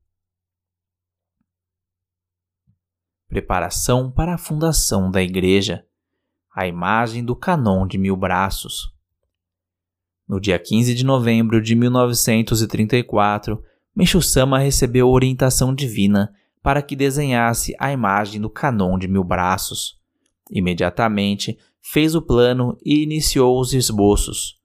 Preparação 3.26 4.10
para 4.10 4.34
a 4.34 4.38
fundação 4.38 5.10
da 5.10 5.22
igreja. 5.22 5.86
A 6.54 6.66
imagem 6.66 7.24
do 7.24 7.34
Canon 7.34 7.86
de 7.86 7.96
Mil 7.96 8.16
Braços. 8.16 8.95
No 10.28 10.40
dia 10.40 10.58
15 10.58 10.94
de 10.94 11.04
novembro 11.04 11.62
de 11.62 11.74
1934, 11.74 13.62
Meixo-sama 13.96 14.58
recebeu 14.58 15.08
orientação 15.08 15.74
divina 15.74 16.30
para 16.62 16.82
que 16.82 16.94
desenhasse 16.94 17.74
a 17.78 17.90
imagem 17.90 18.38
do 18.38 18.50
Canon 18.50 18.98
de 18.98 19.08
Mil 19.08 19.24
Braços. 19.24 19.98
Imediatamente 20.50 21.56
fez 21.80 22.14
o 22.14 22.20
plano 22.20 22.76
e 22.84 23.02
iniciou 23.02 23.58
os 23.58 23.72
esboços, 23.72 24.60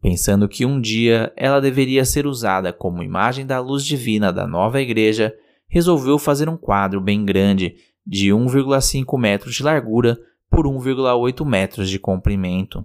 pensando 0.00 0.48
que 0.48 0.64
um 0.64 0.80
dia 0.80 1.30
ela 1.36 1.60
deveria 1.60 2.06
ser 2.06 2.26
usada 2.26 2.72
como 2.72 3.02
imagem 3.02 3.44
da 3.44 3.60
luz 3.60 3.84
divina 3.84 4.32
da 4.32 4.46
nova 4.46 4.80
igreja. 4.80 5.34
Resolveu 5.68 6.18
fazer 6.18 6.48
um 6.48 6.56
quadro 6.56 7.02
bem 7.02 7.22
grande 7.22 7.74
de 8.06 8.30
1,5 8.30 9.18
metros 9.18 9.56
de 9.56 9.62
largura 9.62 10.18
por 10.48 10.66
1,8 10.66 11.44
metros 11.44 11.90
de 11.90 11.98
comprimento. 11.98 12.82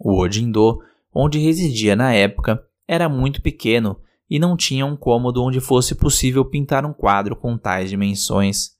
O 0.00 0.20
Odindo, 0.20 0.80
onde 1.14 1.38
residia 1.38 1.94
na 1.94 2.12
época, 2.12 2.62
era 2.88 3.08
muito 3.08 3.40
pequeno 3.40 4.00
e 4.28 4.38
não 4.38 4.56
tinha 4.56 4.84
um 4.84 4.96
cômodo 4.96 5.42
onde 5.42 5.60
fosse 5.60 5.94
possível 5.94 6.44
pintar 6.44 6.84
um 6.84 6.92
quadro 6.92 7.36
com 7.36 7.56
tais 7.56 7.88
dimensões. 7.88 8.72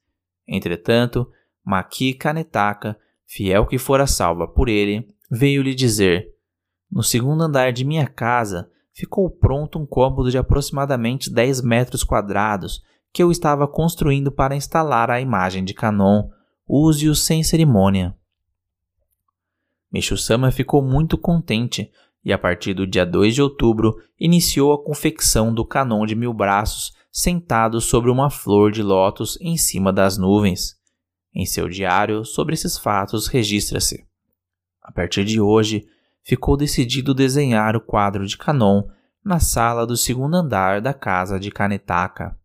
Entretanto, 0.46 1.30
Maki 1.64 2.14
Kanetaka, 2.14 2.98
fiel 3.26 3.66
que 3.66 3.78
fora 3.78 4.06
salva 4.06 4.48
por 4.48 4.68
ele, 4.68 5.08
veio 5.30 5.62
lhe 5.62 5.74
dizer: 5.74 6.28
No 6.90 7.02
segundo 7.02 7.42
andar 7.42 7.72
de 7.72 7.84
minha 7.84 8.06
casa 8.06 8.68
ficou 8.92 9.30
pronto 9.30 9.78
um 9.78 9.86
cômodo 9.86 10.30
de 10.30 10.38
aproximadamente 10.38 11.32
10 11.32 11.62
metros 11.62 12.04
quadrados 12.04 12.82
que 13.12 13.22
eu 13.22 13.30
estava 13.30 13.68
construindo 13.68 14.32
para 14.32 14.56
instalar 14.56 15.10
a 15.10 15.20
imagem 15.20 15.64
de 15.64 15.72
Kanon. 15.72 16.28
Use-o 16.66 17.14
sem 17.14 17.44
cerimônia. 17.44 18.16
Meishu-sama 19.92 20.50
ficou 20.50 20.82
muito 20.82 21.16
contente 21.16 21.90
e, 22.24 22.32
a 22.32 22.38
partir 22.38 22.72
do 22.72 22.87
dia 22.87 23.04
2 23.04 23.34
de 23.34 23.42
outubro, 23.42 23.96
iniciou 24.18 24.72
a 24.72 24.82
confecção 24.82 25.52
do 25.52 25.64
Canon 25.64 26.06
de 26.06 26.14
mil 26.14 26.32
braços 26.32 26.92
sentado 27.12 27.80
sobre 27.80 28.10
uma 28.10 28.30
flor 28.30 28.72
de 28.72 28.82
lótus 28.82 29.38
em 29.40 29.56
cima 29.56 29.92
das 29.92 30.16
nuvens. 30.16 30.76
Em 31.34 31.44
seu 31.44 31.68
diário 31.68 32.24
sobre 32.24 32.54
esses 32.54 32.78
fatos 32.78 33.26
registra-se: 33.26 34.06
A 34.82 34.90
partir 34.90 35.24
de 35.24 35.40
hoje, 35.40 35.87
ficou 36.22 36.56
decidido 36.56 37.12
desenhar 37.12 37.76
o 37.76 37.80
quadro 37.80 38.26
de 38.26 38.38
Kanon 38.38 38.84
na 39.24 39.38
sala 39.38 39.87
do 39.87 39.96
segundo 39.96 40.37
andar 40.37 40.80
da 40.80 40.94
casa 40.94 41.38
de 41.38 41.50
Kanetaka. 41.50 42.38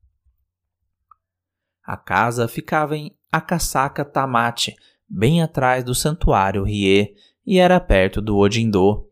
A 1.83 1.97
casa 1.97 2.47
ficava 2.47 2.95
em 2.95 3.15
Akasaka 3.31 4.05
Tamachi, 4.05 4.75
bem 5.07 5.41
atrás 5.41 5.83
do 5.83 5.95
santuário 5.95 6.63
Rie, 6.63 7.15
e 7.45 7.57
era 7.57 7.79
perto 7.79 8.21
do 8.21 8.37
Odindo. 8.37 9.08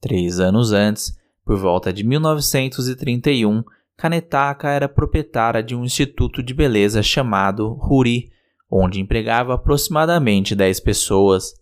Três 0.00 0.40
anos 0.40 0.72
antes, 0.72 1.16
por 1.44 1.58
volta 1.58 1.92
de 1.92 2.02
1931, 2.04 3.62
Kanetaka 3.96 4.70
era 4.70 4.88
proprietária 4.88 5.62
de 5.62 5.74
um 5.74 5.84
instituto 5.84 6.42
de 6.42 6.54
beleza 6.54 7.02
chamado 7.02 7.78
Huri, 7.82 8.30
onde 8.70 9.00
empregava 9.00 9.54
aproximadamente 9.54 10.54
10 10.54 10.80
pessoas. 10.80 11.52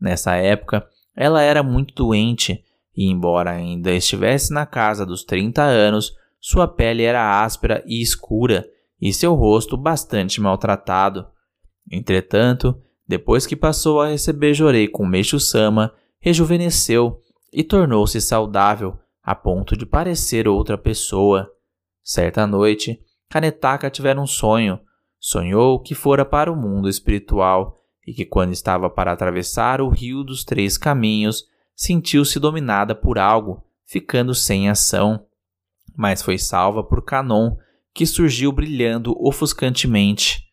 Nessa 0.00 0.36
época, 0.36 0.86
ela 1.16 1.42
era 1.42 1.62
muito 1.62 1.94
doente 1.94 2.62
e, 2.96 3.10
embora 3.10 3.50
ainda 3.50 3.90
estivesse 3.92 4.52
na 4.52 4.64
casa 4.66 5.04
dos 5.04 5.24
30 5.24 5.62
anos, 5.62 6.12
sua 6.40 6.68
pele 6.68 7.02
era 7.02 7.42
áspera 7.42 7.82
e 7.86 8.00
escura 8.00 8.68
e 9.00 9.12
seu 9.12 9.34
rosto 9.34 9.76
bastante 9.76 10.40
maltratado. 10.40 11.26
Entretanto, 11.90 12.80
depois 13.06 13.46
que 13.46 13.56
passou 13.56 14.00
a 14.00 14.08
receber 14.08 14.54
Jorei 14.54 14.86
com 14.86 15.04
Meixo-sama, 15.04 15.92
rejuvenesceu 16.20 17.20
e 17.52 17.64
tornou-se 17.64 18.20
saudável 18.20 18.98
a 19.22 19.34
ponto 19.34 19.76
de 19.76 19.84
parecer 19.84 20.48
outra 20.48 20.78
pessoa. 20.78 21.50
Certa 22.02 22.46
noite, 22.46 23.00
Kanetaka 23.28 23.90
tivera 23.90 24.20
um 24.20 24.26
sonho. 24.26 24.80
Sonhou 25.18 25.80
que 25.80 25.94
fora 25.94 26.24
para 26.24 26.50
o 26.50 26.56
mundo 26.56 26.88
espiritual 26.88 27.78
e 28.06 28.12
que, 28.12 28.24
quando 28.24 28.52
estava 28.52 28.88
para 28.88 29.12
atravessar 29.12 29.80
o 29.80 29.88
rio 29.88 30.24
dos 30.24 30.44
três 30.44 30.78
caminhos, 30.78 31.44
sentiu-se 31.76 32.40
dominada 32.40 32.94
por 32.94 33.18
algo, 33.18 33.62
ficando 33.86 34.34
sem 34.34 34.68
ação. 34.68 35.26
Mas 35.96 36.22
foi 36.22 36.38
salva 36.38 36.82
por 36.82 37.04
Kanon, 37.04 37.56
que 37.94 38.06
surgiu 38.06 38.50
brilhando 38.50 39.14
ofuscantemente. 39.20 40.44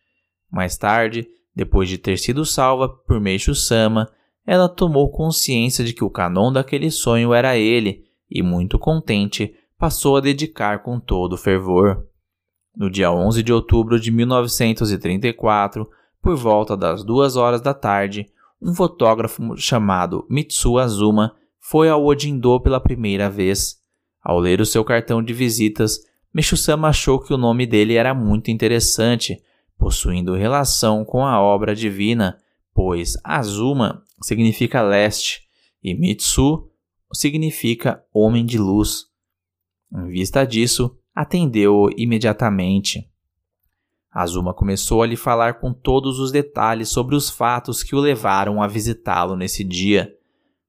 Mais 0.51 0.77
tarde, 0.77 1.27
depois 1.55 1.89
de 1.89 1.97
ter 1.97 2.17
sido 2.17 2.45
salva 2.45 2.89
por 2.89 3.19
Meishu-sama, 3.19 4.11
ela 4.47 4.69
tomou 4.69 5.11
consciência 5.11 5.83
de 5.83 5.91
que 5.93 6.05
o 6.05 6.09
Kanon 6.09 6.53
daquele 6.53 6.89
sonho 6.89 7.33
era 7.33 7.57
ele 7.57 8.05
e, 8.31 8.41
muito 8.41 8.79
contente, 8.79 9.53
passou 9.77 10.15
a 10.15 10.21
dedicar 10.21 10.81
com 10.81 11.01
todo 11.01 11.35
fervor. 11.35 12.07
No 12.73 12.89
dia 12.89 13.11
11 13.11 13.43
de 13.43 13.51
outubro 13.51 13.99
de 13.99 14.09
1934, 14.09 15.85
por 16.21 16.37
volta 16.37 16.77
das 16.77 17.03
duas 17.03 17.35
horas 17.35 17.59
da 17.59 17.73
tarde, 17.73 18.25
um 18.61 18.73
fotógrafo 18.73 19.57
chamado 19.57 20.25
Mitsu 20.29 20.77
Azuma 20.77 21.35
foi 21.59 21.89
ao 21.89 22.05
Odindo 22.05 22.57
pela 22.61 22.79
primeira 22.79 23.29
vez. 23.29 23.75
Ao 24.23 24.39
ler 24.39 24.61
o 24.61 24.65
seu 24.65 24.83
cartão 24.85 25.21
de 25.21 25.33
visitas, 25.33 25.99
Meshu-sama 26.33 26.87
achou 26.87 27.19
que 27.19 27.33
o 27.33 27.37
nome 27.37 27.65
dele 27.65 27.95
era 27.95 28.13
muito 28.13 28.49
interessante, 28.49 29.41
possuindo 29.77 30.35
relação 30.35 31.03
com 31.03 31.25
a 31.25 31.41
obra 31.41 31.75
divina, 31.75 32.37
pois 32.73 33.13
Azuma 33.23 34.03
significa 34.21 34.81
leste 34.81 35.47
e 35.83 35.93
Mitsu 35.93 36.69
significa 37.13 38.03
homem 38.13 38.45
de 38.45 38.57
luz. 38.57 39.05
Em 39.93 40.07
vista 40.07 40.45
disso, 40.45 40.97
atendeu-o 41.15 41.89
imediatamente. 41.97 43.09
Azuma 44.11 44.53
começou 44.53 45.01
a 45.01 45.07
lhe 45.07 45.15
falar 45.15 45.59
com 45.59 45.73
todos 45.73 46.19
os 46.19 46.31
detalhes 46.31 46.89
sobre 46.89 47.15
os 47.15 47.29
fatos 47.29 47.83
que 47.83 47.95
o 47.95 47.99
levaram 47.99 48.61
a 48.61 48.67
visitá-lo 48.67 49.35
nesse 49.35 49.63
dia. 49.63 50.13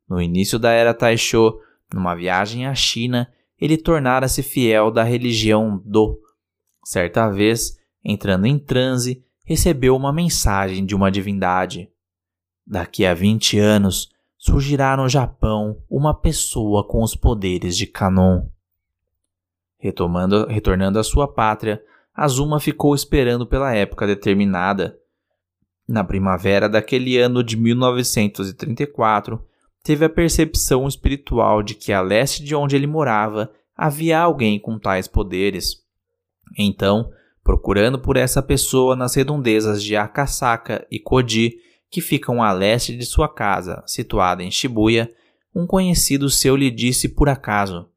No 0.08 0.20
início 0.20 0.58
da 0.58 0.70
era 0.70 0.94
Taisho, 0.94 1.58
numa 1.92 2.14
viagem 2.14 2.66
à 2.66 2.74
China, 2.74 3.32
ele 3.58 3.76
tornara-se 3.76 4.42
fiel 4.42 4.90
da 4.90 5.02
religião 5.02 5.82
Do. 5.84 6.20
Certa 6.84 7.28
vez, 7.28 7.78
entrando 8.04 8.46
em 8.46 8.58
transe, 8.58 9.24
recebeu 9.44 9.96
uma 9.96 10.12
mensagem 10.12 10.84
de 10.84 10.94
uma 10.94 11.10
divindade. 11.10 11.90
Daqui 12.70 13.06
a 13.06 13.14
20 13.14 13.58
anos, 13.58 14.10
surgirá 14.36 14.94
no 14.94 15.08
Japão 15.08 15.82
uma 15.88 16.12
pessoa 16.12 16.86
com 16.86 17.02
os 17.02 17.16
poderes 17.16 17.74
de 17.74 17.86
Kanon. 17.86 18.46
Retomando, 19.78 20.46
retornando 20.46 20.98
à 20.98 21.02
sua 21.02 21.26
pátria, 21.26 21.82
Azuma 22.14 22.60
ficou 22.60 22.94
esperando 22.94 23.46
pela 23.46 23.74
época 23.74 24.06
determinada. 24.06 24.98
Na 25.88 26.04
primavera 26.04 26.68
daquele 26.68 27.16
ano 27.16 27.42
de 27.42 27.56
1934, 27.56 29.42
teve 29.82 30.04
a 30.04 30.10
percepção 30.10 30.86
espiritual 30.86 31.62
de 31.62 31.74
que 31.74 31.90
a 31.90 32.02
leste 32.02 32.44
de 32.44 32.54
onde 32.54 32.76
ele 32.76 32.86
morava 32.86 33.50
havia 33.74 34.20
alguém 34.20 34.60
com 34.60 34.78
tais 34.78 35.08
poderes. 35.08 35.82
Então, 36.58 37.10
procurando 37.42 37.98
por 37.98 38.18
essa 38.18 38.42
pessoa 38.42 38.94
nas 38.94 39.14
redondezas 39.14 39.82
de 39.82 39.96
Akasaka 39.96 40.86
e 40.90 40.98
Koji, 41.00 41.66
que 41.90 42.00
ficam 42.00 42.42
a 42.42 42.52
leste 42.52 42.96
de 42.96 43.04
sua 43.04 43.28
casa, 43.28 43.82
situada 43.86 44.42
em 44.42 44.50
Shibuya, 44.50 45.12
um 45.54 45.66
conhecido 45.66 46.28
seu 46.28 46.54
lhe 46.54 46.70
disse 46.70 47.08
por 47.08 47.28
acaso: 47.28 47.88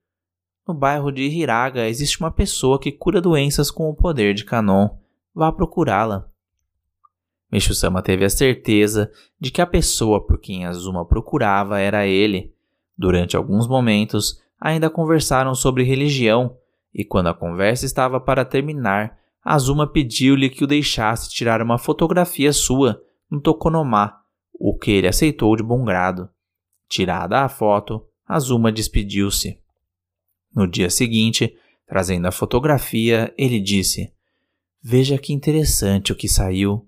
no 0.67 0.75
bairro 0.75 1.11
de 1.11 1.23
Hiraga 1.23 1.87
existe 1.87 2.19
uma 2.19 2.31
pessoa 2.31 2.79
que 2.79 2.91
cura 2.91 3.19
doenças 3.19 3.71
com 3.71 3.89
o 3.89 3.95
poder 3.95 4.33
de 4.33 4.45
Kanon. 4.45 4.89
Vá 5.33 5.51
procurá-la. 5.51 6.29
Meishu-sama 7.51 8.01
teve 8.01 8.23
a 8.23 8.29
certeza 8.29 9.11
de 9.39 9.51
que 9.51 9.61
a 9.61 9.65
pessoa 9.65 10.25
por 10.25 10.39
quem 10.39 10.65
Azuma 10.65 11.05
procurava 11.05 11.79
era 11.79 12.07
ele. 12.07 12.53
Durante 12.97 13.35
alguns 13.35 13.67
momentos, 13.67 14.41
ainda 14.59 14.89
conversaram 14.89 15.53
sobre 15.55 15.83
religião, 15.83 16.55
e 16.93 17.03
quando 17.03 17.27
a 17.27 17.33
conversa 17.33 17.85
estava 17.85 18.19
para 18.19 18.45
terminar, 18.45 19.17
Azuma 19.43 19.87
pediu-lhe 19.87 20.49
que 20.49 20.63
o 20.63 20.67
deixasse 20.67 21.29
tirar 21.29 21.61
uma 21.61 21.77
fotografia 21.77 22.53
sua 22.53 23.01
no 23.31 23.39
Tokonomá, 23.39 24.19
o 24.53 24.77
que 24.77 24.91
ele 24.91 25.07
aceitou 25.07 25.55
de 25.55 25.63
bom 25.63 25.85
grado. 25.85 26.29
Tirada 26.89 27.39
a 27.39 27.49
foto, 27.49 28.05
Azuma 28.27 28.71
despediu-se. 28.71 29.57
No 30.53 30.67
dia 30.67 30.89
seguinte, 30.89 31.55
trazendo 31.87 32.27
a 32.27 32.31
fotografia, 32.31 33.33
ele 33.37 33.61
disse: 33.61 34.13
Veja 34.83 35.17
que 35.17 35.31
interessante 35.31 36.11
o 36.11 36.15
que 36.15 36.27
saiu. 36.27 36.85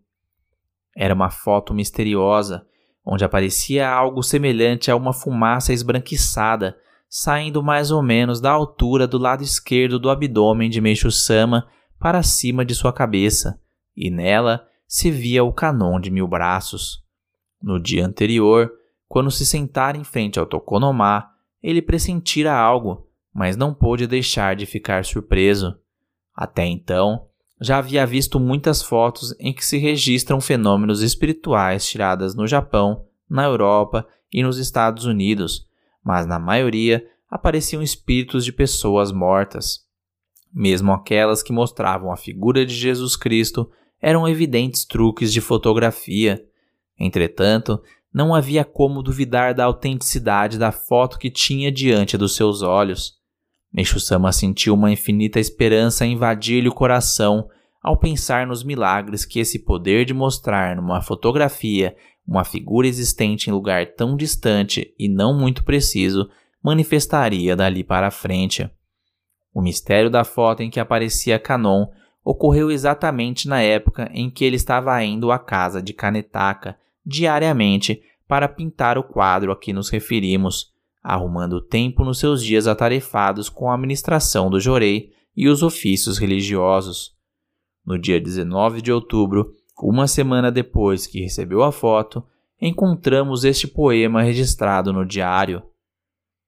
Era 0.95 1.13
uma 1.13 1.29
foto 1.29 1.73
misteriosa, 1.73 2.67
onde 3.05 3.23
aparecia 3.23 3.89
algo 3.89 4.21
semelhante 4.21 4.91
a 4.91 4.95
uma 4.95 5.13
fumaça 5.13 5.71
esbranquiçada, 5.71 6.77
saindo 7.09 7.63
mais 7.63 7.89
ou 7.89 8.03
menos 8.03 8.41
da 8.41 8.51
altura 8.51 9.07
do 9.07 9.17
lado 9.17 9.43
esquerdo 9.43 9.97
do 9.97 10.09
abdômen 10.09 10.69
de 10.69 10.81
Meishu-sama 10.81 11.67
para 11.99 12.21
cima 12.21 12.65
de 12.65 12.75
sua 12.75 12.91
cabeça, 12.91 13.59
e 13.95 14.09
nela 14.09 14.67
se 14.93 15.09
via 15.09 15.43
o 15.43 15.51
canon 15.51 15.99
de 15.99 16.11
mil 16.11 16.27
braços. 16.27 17.03
No 17.59 17.79
dia 17.79 18.05
anterior, 18.05 18.71
quando 19.07 19.31
se 19.31 19.43
sentara 19.43 19.97
em 19.97 20.03
frente 20.03 20.37
ao 20.37 20.45
Tokonomá, 20.45 21.31
ele 21.63 21.81
pressentira 21.81 22.53
algo, 22.53 23.09
mas 23.33 23.57
não 23.57 23.73
pôde 23.73 24.05
deixar 24.05 24.55
de 24.55 24.67
ficar 24.67 25.03
surpreso. 25.03 25.75
Até 26.35 26.67
então, 26.67 27.25
já 27.59 27.79
havia 27.79 28.05
visto 28.05 28.39
muitas 28.39 28.83
fotos 28.83 29.35
em 29.39 29.51
que 29.51 29.65
se 29.65 29.79
registram 29.79 30.39
fenômenos 30.39 31.01
espirituais 31.01 31.87
tiradas 31.87 32.35
no 32.35 32.45
Japão, 32.45 33.03
na 33.27 33.45
Europa 33.45 34.07
e 34.31 34.43
nos 34.43 34.59
Estados 34.59 35.05
Unidos, 35.05 35.67
mas 36.03 36.27
na 36.27 36.37
maioria 36.37 37.03
apareciam 37.27 37.81
espíritos 37.81 38.45
de 38.45 38.51
pessoas 38.51 39.11
mortas. 39.11 39.87
Mesmo 40.53 40.91
aquelas 40.91 41.41
que 41.41 41.51
mostravam 41.51 42.11
a 42.11 42.15
figura 42.15 42.63
de 42.63 42.75
Jesus 42.75 43.15
Cristo 43.15 43.71
eram 44.03 44.27
evidentes 44.27 44.83
truques 44.83 45.31
de 45.31 45.39
fotografia. 45.39 46.43
Entretanto, 46.99 47.81
não 48.13 48.35
havia 48.35 48.65
como 48.65 49.01
duvidar 49.01 49.55
da 49.55 49.63
autenticidade 49.63 50.59
da 50.59 50.73
foto 50.73 51.17
que 51.17 51.31
tinha 51.31 51.71
diante 51.71 52.17
dos 52.17 52.35
seus 52.35 52.61
olhos. 52.61 53.13
Meishu-sama 53.73 54.33
sentiu 54.33 54.73
uma 54.73 54.91
infinita 54.91 55.39
esperança 55.39 56.05
invadir-lhe 56.05 56.67
o 56.67 56.73
coração 56.73 57.47
ao 57.81 57.97
pensar 57.97 58.45
nos 58.45 58.61
milagres 58.61 59.23
que 59.23 59.39
esse 59.39 59.59
poder 59.59 60.03
de 60.03 60.13
mostrar 60.13 60.75
numa 60.75 61.01
fotografia 61.01 61.95
uma 62.27 62.43
figura 62.43 62.87
existente 62.87 63.49
em 63.49 63.53
lugar 63.53 63.93
tão 63.95 64.17
distante 64.17 64.93
e 64.99 65.07
não 65.07 65.33
muito 65.33 65.63
preciso 65.63 66.29
manifestaria 66.61 67.55
dali 67.55 67.85
para 67.85 68.11
frente. 68.11 68.69
O 69.53 69.61
mistério 69.61 70.09
da 70.09 70.25
foto 70.25 70.61
em 70.61 70.69
que 70.69 70.79
aparecia 70.79 71.39
Kanon 71.39 71.87
ocorreu 72.23 72.71
exatamente 72.71 73.47
na 73.47 73.61
época 73.61 74.09
em 74.13 74.29
que 74.29 74.45
ele 74.45 74.55
estava 74.55 75.03
indo 75.03 75.31
à 75.31 75.37
casa 75.37 75.81
de 75.81 75.93
Kanetaka 75.93 76.77
diariamente 77.05 78.01
para 78.27 78.47
pintar 78.47 78.97
o 78.97 79.03
quadro 79.03 79.51
a 79.51 79.55
que 79.55 79.73
nos 79.73 79.89
referimos, 79.89 80.71
arrumando 81.03 81.61
tempo 81.61 82.05
nos 82.05 82.19
seus 82.19 82.43
dias 82.43 82.65
atarefados 82.65 83.49
com 83.49 83.69
a 83.69 83.75
administração 83.75 84.49
do 84.49 84.59
jorei 84.59 85.11
e 85.35 85.49
os 85.49 85.61
ofícios 85.61 86.17
religiosos. 86.17 87.13
No 87.85 87.99
dia 87.99 88.21
19 88.21 88.81
de 88.81 88.91
outubro, 88.91 89.53
uma 89.77 90.07
semana 90.07 90.49
depois 90.49 91.05
que 91.05 91.19
recebeu 91.19 91.61
a 91.61 91.71
foto, 91.71 92.23
encontramos 92.61 93.43
este 93.43 93.67
poema 93.67 94.21
registrado 94.21 94.93
no 94.93 95.05
diário. 95.05 95.61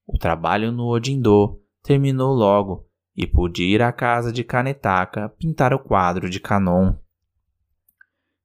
O 0.08 0.18
trabalho 0.18 0.72
no 0.72 0.88
Odindo 0.88 1.60
terminou 1.84 2.34
logo 2.34 2.85
e 3.16 3.26
pude 3.26 3.64
ir 3.64 3.82
à 3.82 3.92
casa 3.92 4.32
de 4.32 4.44
Kanetaka 4.44 5.30
pintar 5.30 5.74
o 5.74 5.80
quadro 5.80 6.30
de 6.30 6.40
Kanon. 6.40 6.96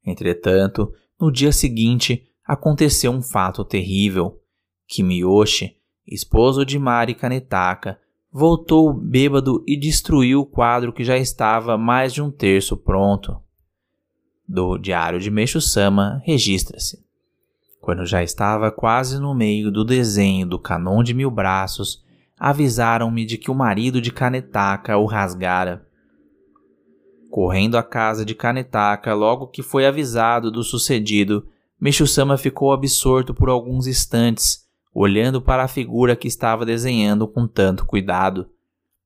Entretanto, 0.04 0.92
no 1.20 1.30
dia 1.30 1.52
seguinte 1.52 2.28
aconteceu 2.44 3.12
um 3.12 3.22
fato 3.22 3.64
terrível. 3.64 4.40
Kimiyoshi, 4.86 5.76
esposo 6.06 6.64
de 6.64 6.78
Mari 6.78 7.14
Kanetaka, 7.14 7.98
voltou 8.32 8.92
bêbado 8.92 9.64
e 9.66 9.76
destruiu 9.76 10.40
o 10.40 10.46
quadro 10.46 10.92
que 10.92 11.04
já 11.04 11.16
estava 11.16 11.76
mais 11.76 12.12
de 12.12 12.22
um 12.22 12.30
terço 12.30 12.76
pronto. 12.76 13.40
Do 14.48 14.78
Diário 14.78 15.20
de 15.20 15.30
Meixo-sama 15.30 16.20
registra-se. 16.24 17.04
Quando 17.80 18.04
já 18.04 18.22
estava 18.22 18.70
quase 18.70 19.18
no 19.20 19.34
meio 19.34 19.70
do 19.70 19.84
desenho 19.84 20.46
do 20.46 20.58
Canon 20.58 21.02
de 21.02 21.14
Mil 21.14 21.30
Braços, 21.30 22.04
avisaram-me 22.40 23.26
de 23.26 23.36
que 23.36 23.50
o 23.50 23.54
marido 23.54 24.00
de 24.00 24.10
Kanetaka 24.10 24.96
o 24.96 25.04
rasgara. 25.04 25.86
Correndo 27.30 27.76
à 27.76 27.82
casa 27.82 28.24
de 28.24 28.34
Kanetaka 28.34 29.12
logo 29.12 29.48
que 29.48 29.62
foi 29.62 29.84
avisado 29.84 30.50
do 30.50 30.64
sucedido, 30.64 31.46
Meixo-sama 31.78 32.36
ficou 32.36 32.72
absorto 32.72 33.34
por 33.34 33.48
alguns 33.48 33.86
instantes, 33.86 34.66
olhando 34.92 35.40
para 35.40 35.64
a 35.64 35.68
figura 35.68 36.16
que 36.16 36.28
estava 36.28 36.64
desenhando 36.64 37.28
com 37.28 37.46
tanto 37.46 37.86
cuidado. 37.86 38.48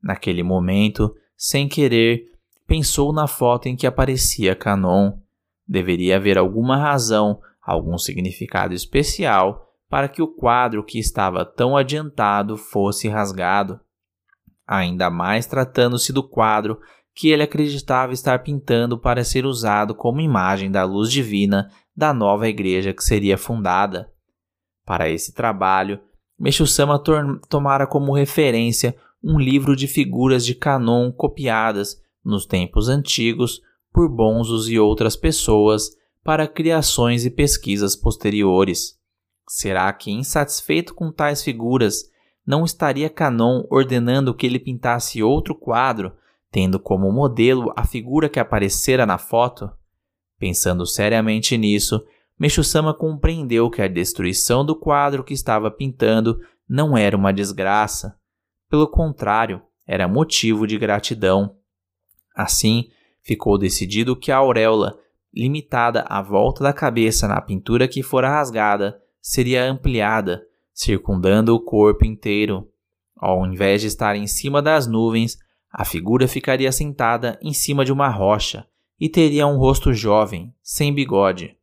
Naquele 0.03 0.43
momento, 0.43 1.15
sem 1.37 1.69
querer, 1.69 2.33
pensou 2.67 3.13
na 3.13 3.27
foto 3.27 3.67
em 3.67 3.77
que 3.77 3.87
aparecia 3.87 4.57
Canon. 4.57 5.19
Deveria 5.67 6.17
haver 6.17 6.39
alguma 6.39 6.77
razão, 6.77 7.41
algum 7.63 7.99
significado 7.99 8.75
especial 8.75 9.64
para 9.95 10.09
que 10.09 10.21
o 10.21 10.27
quadro 10.27 10.83
que 10.83 10.99
estava 10.99 11.45
tão 11.45 11.77
adiantado 11.77 12.57
fosse 12.57 13.09
rasgado. 13.09 13.79
Ainda 14.67 15.09
mais 15.09 15.47
tratando-se 15.47 16.13
do 16.13 16.21
quadro 16.21 16.81
que 17.15 17.29
ele 17.29 17.45
acreditava 17.45 18.13
estar 18.13 18.43
pintando 18.43 18.99
para 18.99 19.23
ser 19.23 19.47
usado 19.47 19.95
como 19.95 20.21
imagem 20.21 20.69
da 20.69 20.83
luz 20.83 21.13
divina 21.13 21.71
da 21.97 22.13
nova 22.13 22.49
igreja 22.49 22.93
que 22.93 23.05
seria 23.05 23.39
fundada. 23.39 24.11
Para 24.85 25.09
esse 25.09 25.33
trabalho, 25.33 26.01
Meixo-sama 26.37 27.01
tomara 27.49 27.87
como 27.87 28.13
referência 28.13 28.97
um 29.23 29.39
livro 29.39 29.77
de 29.77 29.87
figuras 29.87 30.45
de 30.45 30.57
Canon 30.57 31.13
copiadas 31.13 32.03
nos 32.25 32.47
tempos 32.47 32.89
antigos 32.89 33.63
por 33.93 34.09
Bonzos 34.09 34.69
e 34.69 34.77
outras 34.77 35.15
pessoas 35.15 35.91
para 36.25 36.49
criações 36.49 37.25
e 37.25 37.31
pesquisas 37.31 37.95
posteriores. 37.95 39.04
Será 39.49 39.93
que, 39.93 40.11
insatisfeito 40.11 40.95
com 40.95 41.13
tais 41.13 41.43
figuras, 41.43 42.11
não 42.47 42.65
estaria 42.65 43.11
Canon 43.11 43.65
ordenando 43.71 44.35
que 44.35 44.47
ele 44.47 44.59
pintasse 44.59 45.23
outro 45.23 45.55
quadro, 45.55 46.13
tendo 46.51 46.79
como 46.79 47.11
modelo 47.13 47.73
a 47.77 47.85
figura 47.85 48.29
que 48.29 48.41
aparecera 48.41 49.05
na 49.05 49.19
foto? 49.19 49.71
Pensando 50.39 50.87
seriamente 50.87 51.57
nisso, 51.57 52.05
Meixo-sama 52.39 52.93
compreendeu 52.93 53.71
que 53.71 53.81
a 53.81 53.87
destruição 53.87 54.65
do 54.65 54.75
quadro 54.75 55.23
que 55.23 55.33
estava 55.33 55.71
pintando 55.71 56.41
não 56.69 56.97
era 56.97 57.17
uma 57.17 57.33
desgraça. 57.33 58.19
Pelo 58.69 58.89
contrário, 58.89 59.63
era 59.87 60.09
motivo 60.09 60.67
de 60.67 60.77
gratidão. 60.77 61.57
Assim, 62.35 62.89
ficou 63.23 63.57
decidido 63.57 64.17
que 64.17 64.33
a 64.33 64.39
auréola, 64.39 64.99
limitada 65.33 66.05
à 66.09 66.21
volta 66.21 66.65
da 66.65 66.73
cabeça 66.73 67.29
na 67.29 67.41
pintura 67.41 67.87
que 67.87 68.03
fora 68.03 68.29
rasgada, 68.29 69.01
seria 69.27 69.65
ampliada, 69.65 70.47
circundando 70.71 71.55
o 71.55 71.61
corpo 71.61 72.05
inteiro. 72.05 72.69
Ao 73.17 73.47
invés 73.47 73.81
de 73.81 73.87
estar 73.87 74.15
em 74.15 74.27
cima 74.27 74.61
das 74.61 74.87
nuvens, 74.87 75.39
a 75.73 75.83
figura 75.83 76.29
ficaria 76.29 76.71
sentada 76.71 77.39
em 77.41 77.55
cima 77.55 77.87
de 77.87 77.91
uma 77.91 78.11
rocha 78.11 78.69
e 79.01 79.09
teria 79.09 79.47
um 79.47 79.57
rosto 79.57 79.95
jovem, 79.95 80.55
sem 80.63 80.93
bigode. 80.93 81.57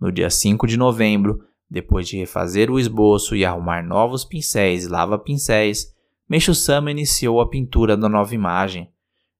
No 0.00 0.10
dia 0.10 0.28
5 0.28 0.66
de 0.66 0.76
novembro, 0.76 1.44
depois 1.70 2.08
de 2.08 2.16
refazer 2.16 2.68
o 2.68 2.78
esboço 2.78 3.36
e 3.36 3.44
arrumar 3.44 3.86
novos 3.86 4.24
pincéis 4.24 4.84
e 4.84 4.88
lava-pincéis, 4.88 5.94
Meixo-sama 6.28 6.90
iniciou 6.90 7.40
a 7.40 7.48
pintura 7.48 7.96
da 7.96 8.08
nova 8.08 8.34
imagem. 8.34 8.88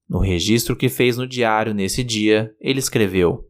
No 0.09 0.19
registro 0.19 0.77
que 0.77 0.89
fez 0.89 1.17
no 1.17 1.27
diário 1.27 1.75
nesse 1.75 2.03
dia, 2.05 2.55
ele 2.61 2.79
escreveu: 2.79 3.49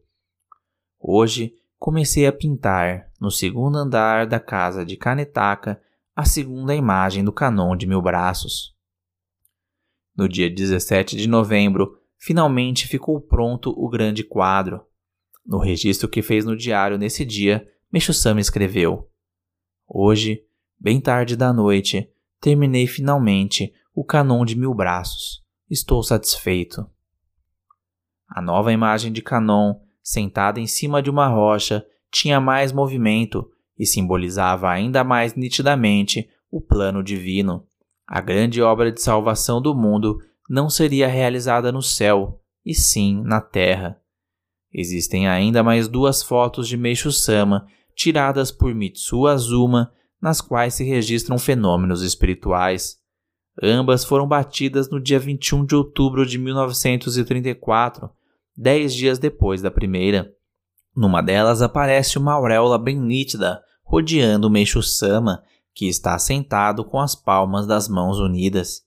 Hoje 0.99 1.53
comecei 1.81 2.27
a 2.27 2.31
pintar, 2.31 3.11
no 3.19 3.31
segundo 3.31 3.75
andar 3.75 4.27
da 4.27 4.39
casa 4.39 4.85
de 4.85 4.95
Kanetaka, 4.95 5.81
a 6.15 6.23
segunda 6.23 6.75
imagem 6.75 7.23
do 7.23 7.33
Canon 7.33 7.75
de 7.75 7.87
Mil 7.87 7.99
Braços. 7.99 8.75
No 10.15 10.29
dia 10.29 10.47
17 10.47 11.17
de 11.17 11.27
novembro, 11.27 11.97
finalmente 12.19 12.87
ficou 12.87 13.19
pronto 13.19 13.71
o 13.75 13.89
grande 13.89 14.23
quadro. 14.23 14.85
No 15.43 15.57
registro 15.57 16.07
que 16.07 16.21
fez 16.21 16.45
no 16.45 16.55
diário 16.55 16.99
nesse 16.99 17.25
dia, 17.25 17.67
Meixo-sama 17.91 18.39
escreveu: 18.39 19.09
Hoje, 19.87 20.45
bem 20.79 21.01
tarde 21.01 21.35
da 21.35 21.51
noite, 21.51 22.07
terminei 22.39 22.85
finalmente 22.85 23.73
o 23.91 24.05
canon 24.05 24.45
de 24.45 24.55
mil 24.55 24.75
braços. 24.75 25.43
Estou 25.67 26.03
satisfeito. 26.03 26.87
A 28.29 28.39
nova 28.39 28.71
imagem 28.71 29.11
de 29.11 29.23
Canon, 29.23 29.81
sentada 30.03 30.59
em 30.59 30.67
cima 30.67 31.01
de 31.01 31.09
uma 31.09 31.27
rocha, 31.27 31.85
tinha 32.11 32.39
mais 32.39 32.71
movimento 32.71 33.49
e 33.77 33.85
simbolizava 33.85 34.69
ainda 34.69 35.03
mais 35.03 35.35
nitidamente 35.35 36.29
o 36.51 36.59
plano 36.59 37.03
divino. 37.03 37.65
A 38.07 38.19
grande 38.19 38.61
obra 38.61 38.91
de 38.91 39.01
salvação 39.01 39.61
do 39.61 39.73
mundo 39.73 40.19
não 40.49 40.69
seria 40.69 41.07
realizada 41.07 41.71
no 41.71 41.81
céu, 41.81 42.41
e 42.65 42.75
sim 42.75 43.21
na 43.23 43.39
terra. 43.41 43.99
Existem 44.73 45.27
ainda 45.27 45.63
mais 45.63 45.87
duas 45.87 46.21
fotos 46.21 46.67
de 46.67 46.77
Meishu-sama 46.77 47.67
tiradas 47.95 48.51
por 48.51 48.73
Mitsu 48.73 49.27
Azuma, 49.27 49.91
nas 50.21 50.39
quais 50.39 50.75
se 50.75 50.83
registram 50.83 51.37
fenômenos 51.37 52.01
espirituais. 52.01 52.97
Ambas 53.61 54.05
foram 54.05 54.27
batidas 54.27 54.89
no 54.89 54.99
dia 54.99 55.19
21 55.19 55.65
de 55.65 55.75
outubro 55.75 56.25
de 56.25 56.37
1934, 56.37 58.09
dez 58.55 58.93
dias 58.93 59.17
depois 59.19 59.61
da 59.61 59.71
primeira. 59.71 60.33
Numa 60.95 61.21
delas 61.21 61.61
aparece 61.61 62.17
uma 62.17 62.33
auréola 62.33 62.77
bem 62.77 62.99
nítida, 62.99 63.61
rodeando 63.83 64.49
Meishu-sama, 64.49 65.43
que 65.73 65.87
está 65.87 66.17
sentado 66.19 66.83
com 66.83 66.99
as 66.99 67.15
palmas 67.15 67.65
das 67.65 67.87
mãos 67.87 68.19
unidas. 68.19 68.83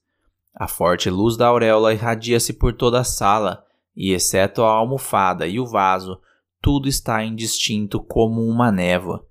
A 0.53 0.67
forte 0.67 1.09
luz 1.09 1.35
da 1.35 1.47
auréola 1.47 1.93
irradia-se 1.93 2.53
por 2.53 2.73
toda 2.73 2.99
a 2.99 3.03
sala, 3.03 3.65
e 3.95 4.11
exceto 4.11 4.61
a 4.61 4.69
almofada 4.69 5.47
e 5.47 5.59
o 5.59 5.65
vaso, 5.65 6.19
tudo 6.61 6.87
está 6.87 7.23
indistinto 7.23 7.99
como 7.99 8.41
uma 8.41 8.71
névoa. 8.71 9.25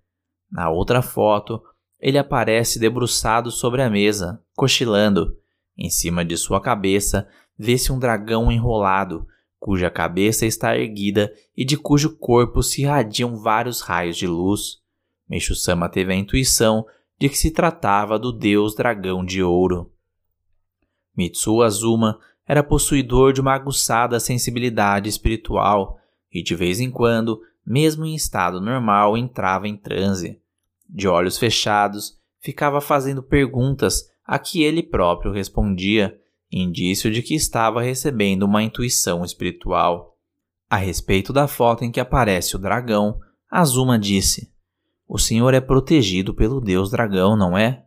Na 0.51 0.71
outra 0.71 1.03
foto, 1.03 1.63
ele 1.99 2.19
aparece 2.19 2.79
debruçado 2.79 3.51
sobre 3.51 3.83
a 3.83 3.91
mesa, 3.91 4.41
cochilando. 4.55 5.37
Em 5.77 5.91
cima 5.91 6.25
de 6.25 6.37
sua 6.37 6.61
cabeça, 6.61 7.27
vê-se 7.59 7.91
um 7.91 7.99
dragão 7.99 8.53
enrolado, 8.53 9.27
cuja 9.65 9.89
cabeça 9.89 10.45
está 10.45 10.77
erguida 10.77 11.33
e 11.57 11.65
de 11.65 11.75
cujo 11.75 12.19
corpo 12.19 12.63
se 12.63 12.83
irradiam 12.83 13.39
vários 13.39 13.81
raios 13.81 14.15
de 14.15 14.27
luz. 14.27 14.83
Meishu-sama 15.27 15.89
teve 15.89 16.13
a 16.13 16.15
intuição 16.15 16.85
de 17.19 17.31
que 17.31 17.39
se 17.39 17.51
tratava 17.51 18.19
do 18.19 18.31
deus 18.31 18.75
dragão 18.75 19.25
de 19.25 19.43
ouro. 19.43 19.91
Mitsu 21.17 21.63
Azuma 21.63 22.19
era 22.47 22.63
possuidor 22.63 23.33
de 23.33 23.41
uma 23.41 23.55
aguçada 23.55 24.21
sensibilidade 24.21 25.09
espiritual 25.09 25.99
e 26.31 26.43
de 26.43 26.55
vez 26.55 26.79
em 26.79 26.91
quando, 26.91 27.41
mesmo 27.67 28.05
em 28.05 28.15
estado 28.15 28.61
normal, 28.61 29.17
entrava 29.17 29.67
em 29.67 29.79
transe. 29.79 30.39
De 30.87 31.09
olhos 31.09 31.39
fechados, 31.39 32.21
ficava 32.39 32.83
fazendo 32.83 33.23
perguntas 33.23 34.13
a 34.27 34.39
que 34.39 34.63
ele 34.63 34.83
próprio 34.83 35.33
respondia, 35.33 36.21
indício 36.63 37.11
de 37.11 37.23
que 37.23 37.35
estava 37.35 37.83
recebendo 37.83 38.45
uma 38.45 38.63
intuição 38.63 39.25
espiritual. 39.25 40.17
A 40.71 40.77
respeito 40.77 41.33
da 41.33 41.49
foto 41.49 41.85
em 41.85 41.91
que 41.91 42.01
aparece 42.01 42.57
o 42.57 42.59
dragão, 42.59 43.19
Azuma 43.51 43.99
disse: 43.99 44.53
O 45.09 45.19
senhor 45.19 45.55
é 45.55 45.61
protegido 45.61 46.35
pelo 46.35 46.61
deus 46.61 46.91
dragão, 46.91 47.37
não 47.37 47.57
é? 47.57 47.85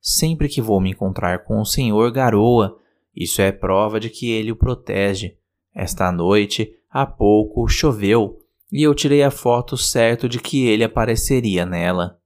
Sempre 0.00 0.48
que 0.48 0.62
vou 0.62 0.80
me 0.80 0.90
encontrar 0.90 1.44
com 1.44 1.60
o 1.60 1.66
senhor 1.66 2.10
garoa, 2.10 2.78
isso 3.14 3.42
é 3.42 3.50
prova 3.50 3.98
de 3.98 4.08
que 4.08 4.30
ele 4.30 4.52
o 4.52 4.56
protege. 4.56 5.36
Esta 5.74 6.10
noite, 6.10 6.72
há 6.90 7.04
pouco, 7.04 7.68
choveu 7.68 8.38
e 8.70 8.82
eu 8.82 8.94
tirei 8.94 9.22
a 9.22 9.30
foto 9.30 9.76
certo 9.76 10.28
de 10.28 10.38
que 10.38 10.66
ele 10.66 10.84
apareceria 10.84 11.64
nela. 11.64 12.20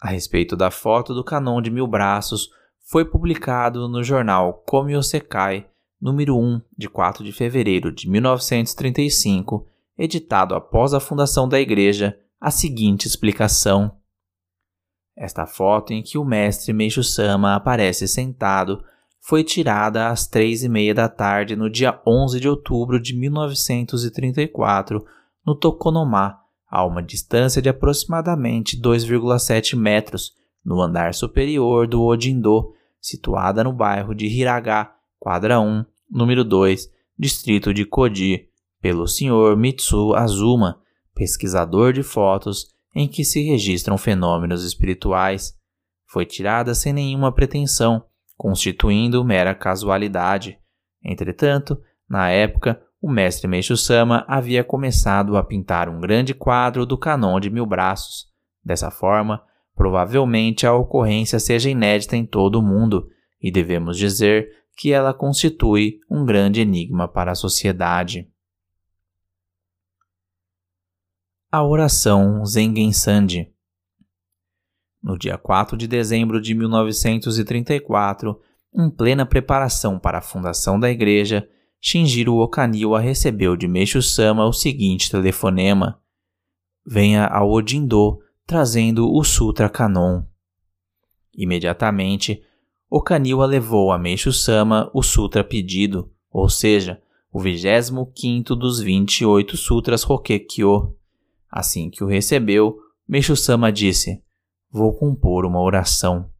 A 0.00 0.08
respeito 0.08 0.56
da 0.56 0.70
foto 0.70 1.14
do 1.14 1.24
canon 1.24 1.60
de 1.60 1.70
mil 1.70 1.86
braços, 1.86 2.50
foi 2.88 3.04
publicado 3.04 3.88
no 3.88 4.02
jornal 4.02 4.62
Komi 4.64 4.96
Osekai, 4.96 5.68
número 6.00 6.38
1, 6.38 6.60
de 6.78 6.88
4 6.88 7.24
de 7.24 7.32
fevereiro 7.32 7.90
de 7.90 8.08
1935, 8.08 9.66
editado 9.98 10.54
após 10.54 10.94
a 10.94 11.00
fundação 11.00 11.48
da 11.48 11.60
igreja, 11.60 12.16
a 12.40 12.50
seguinte 12.50 13.08
explicação. 13.08 13.90
Esta 15.16 15.46
foto 15.46 15.92
em 15.92 16.00
que 16.00 16.16
o 16.16 16.24
mestre 16.24 16.72
Meishu 16.72 17.02
Sama 17.02 17.56
aparece 17.56 18.06
sentado 18.06 18.84
foi 19.20 19.42
tirada 19.42 20.08
às 20.08 20.28
três 20.28 20.62
e 20.62 20.68
meia 20.68 20.94
da 20.94 21.08
tarde 21.08 21.56
no 21.56 21.68
dia 21.68 22.00
11 22.06 22.38
de 22.38 22.48
outubro 22.48 23.00
de 23.00 23.16
1934 23.16 25.04
no 25.44 25.56
Tokonoma, 25.56 26.38
a 26.68 26.84
uma 26.84 27.02
distância 27.02 27.60
de 27.60 27.68
aproximadamente 27.68 28.80
2,7 28.80 29.76
metros, 29.76 30.36
no 30.66 30.82
andar 30.82 31.14
superior 31.14 31.86
do 31.86 32.02
Odindo, 32.02 32.72
situada 33.00 33.62
no 33.62 33.72
bairro 33.72 34.12
de 34.12 34.26
Hiraga, 34.26 34.90
quadra 35.16 35.60
1, 35.60 35.84
número 36.10 36.42
2, 36.42 36.90
distrito 37.16 37.72
de 37.72 37.84
Koji, 37.84 38.48
pelo 38.82 39.06
Sr. 39.06 39.56
Mitsu 39.56 40.12
Azuma, 40.14 40.80
pesquisador 41.14 41.92
de 41.92 42.02
fotos 42.02 42.66
em 42.92 43.06
que 43.06 43.24
se 43.24 43.42
registram 43.42 43.96
fenômenos 43.96 44.64
espirituais. 44.64 45.54
Foi 46.08 46.26
tirada 46.26 46.74
sem 46.74 46.92
nenhuma 46.92 47.30
pretensão, 47.30 48.04
constituindo 48.36 49.24
mera 49.24 49.54
casualidade. 49.54 50.58
Entretanto, 51.04 51.80
na 52.08 52.28
época, 52.30 52.82
o 53.00 53.08
mestre 53.08 53.46
Meishu-sama 53.46 54.24
havia 54.26 54.64
começado 54.64 55.36
a 55.36 55.44
pintar 55.44 55.88
um 55.88 56.00
grande 56.00 56.34
quadro 56.34 56.84
do 56.84 56.98
Canon 56.98 57.38
de 57.38 57.50
Mil 57.50 57.66
Braços. 57.66 58.26
Dessa 58.64 58.90
forma, 58.90 59.42
provavelmente 59.76 60.66
a 60.66 60.74
ocorrência 60.74 61.38
seja 61.38 61.70
inédita 61.70 62.16
em 62.16 62.26
todo 62.26 62.58
o 62.58 62.62
mundo, 62.62 63.08
e 63.40 63.52
devemos 63.52 63.96
dizer 63.96 64.48
que 64.76 64.92
ela 64.92 65.14
constitui 65.14 66.00
um 66.10 66.24
grande 66.24 66.60
enigma 66.60 67.06
para 67.06 67.30
a 67.30 67.36
sociedade. 67.36 68.28
A 71.52 71.64
oração 71.64 72.44
Zengen 72.44 72.92
Sandi 72.92 73.54
no 75.06 75.16
dia 75.16 75.38
4 75.38 75.76
de 75.76 75.86
dezembro 75.86 76.40
de 76.40 76.52
1934, 76.52 78.40
em 78.74 78.90
plena 78.90 79.24
preparação 79.24 80.00
para 80.00 80.18
a 80.18 80.22
fundação 80.22 80.80
da 80.80 80.90
igreja, 80.90 81.48
Shinjiro 81.80 82.34
Okaniwa 82.34 82.98
recebeu 82.98 83.56
de 83.56 83.68
Meishu 83.68 84.02
Sama 84.02 84.44
o 84.44 84.52
seguinte 84.52 85.08
telefonema: 85.08 86.00
Venha 86.84 87.24
ao 87.24 87.52
Odindo 87.52 88.18
trazendo 88.46 89.12
o 89.12 89.24
Sutra 89.24 89.68
Kanon. 89.68 90.22
Imediatamente, 91.34 92.42
Okaniwa 92.88 93.44
levou 93.44 93.90
a 93.90 93.98
Meishu 93.98 94.32
Sama 94.32 94.88
o 94.94 95.02
Sutra 95.02 95.42
pedido, 95.42 96.12
ou 96.30 96.48
seja, 96.48 97.02
o 97.32 97.40
25 97.40 98.54
dos 98.54 98.80
28 98.80 99.56
Sutras 99.56 100.08
Hokekyo. 100.08 100.96
Assim 101.50 101.90
que 101.90 102.04
o 102.04 102.06
recebeu, 102.06 102.78
Meishu 103.06 103.36
Sama 103.36 103.72
disse: 103.72 104.22
vou 104.70 104.94
compor 104.94 105.44
uma 105.44 105.60
oração. 105.60 106.30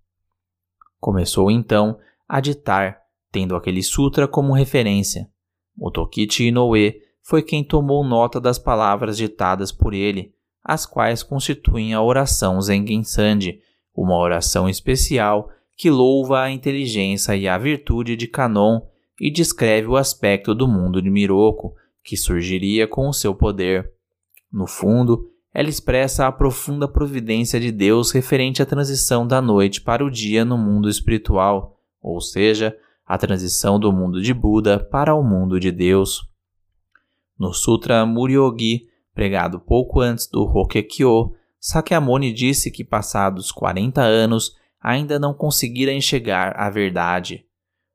Começou 1.00 1.50
então 1.50 1.98
a 2.28 2.40
ditar, 2.40 2.98
tendo 3.32 3.56
aquele 3.56 3.82
sutra 3.82 4.28
como 4.28 4.52
referência. 4.52 5.28
Motokichi 5.76 6.44
Inoue 6.44 7.00
foi 7.20 7.42
quem 7.42 7.64
tomou 7.64 8.04
nota 8.04 8.40
das 8.40 8.58
palavras 8.58 9.16
ditadas 9.16 9.72
por 9.72 9.92
ele, 9.92 10.35
as 10.66 10.84
quais 10.84 11.22
constituem 11.22 11.94
a 11.94 12.02
oração 12.02 12.60
Zengen 12.60 13.04
Sandi, 13.04 13.60
uma 13.94 14.18
oração 14.18 14.68
especial 14.68 15.48
que 15.76 15.88
louva 15.88 16.42
a 16.42 16.50
inteligência 16.50 17.36
e 17.36 17.46
a 17.46 17.56
virtude 17.56 18.16
de 18.16 18.26
Kanon 18.26 18.80
e 19.20 19.30
descreve 19.30 19.86
o 19.86 19.96
aspecto 19.96 20.56
do 20.56 20.66
mundo 20.66 21.00
de 21.00 21.08
Miroko, 21.08 21.74
que 22.02 22.16
surgiria 22.16 22.88
com 22.88 23.08
o 23.08 23.12
seu 23.12 23.32
poder. 23.32 23.88
No 24.52 24.66
fundo, 24.66 25.30
ela 25.54 25.68
expressa 25.68 26.26
a 26.26 26.32
profunda 26.32 26.88
providência 26.88 27.60
de 27.60 27.70
Deus 27.70 28.10
referente 28.10 28.60
à 28.60 28.66
transição 28.66 29.24
da 29.24 29.40
noite 29.40 29.80
para 29.80 30.04
o 30.04 30.10
dia 30.10 30.44
no 30.44 30.58
mundo 30.58 30.88
espiritual, 30.88 31.78
ou 32.02 32.20
seja, 32.20 32.76
a 33.06 33.16
transição 33.16 33.78
do 33.78 33.92
mundo 33.92 34.20
de 34.20 34.34
Buda 34.34 34.80
para 34.80 35.14
o 35.14 35.22
mundo 35.22 35.60
de 35.60 35.70
Deus. 35.70 36.28
No 37.38 37.52
Sutra 37.52 38.04
Muryogi, 38.04 38.88
pregado 39.16 39.58
pouco 39.58 39.98
antes 40.00 40.26
do 40.26 40.42
Hokekyo, 40.42 41.32
Sakyamuni 41.58 42.34
disse 42.34 42.70
que 42.70 42.84
passados 42.84 43.50
40 43.50 44.02
anos 44.02 44.54
ainda 44.78 45.18
não 45.18 45.32
conseguira 45.32 45.90
enxergar 45.90 46.52
a 46.54 46.68
verdade. 46.68 47.46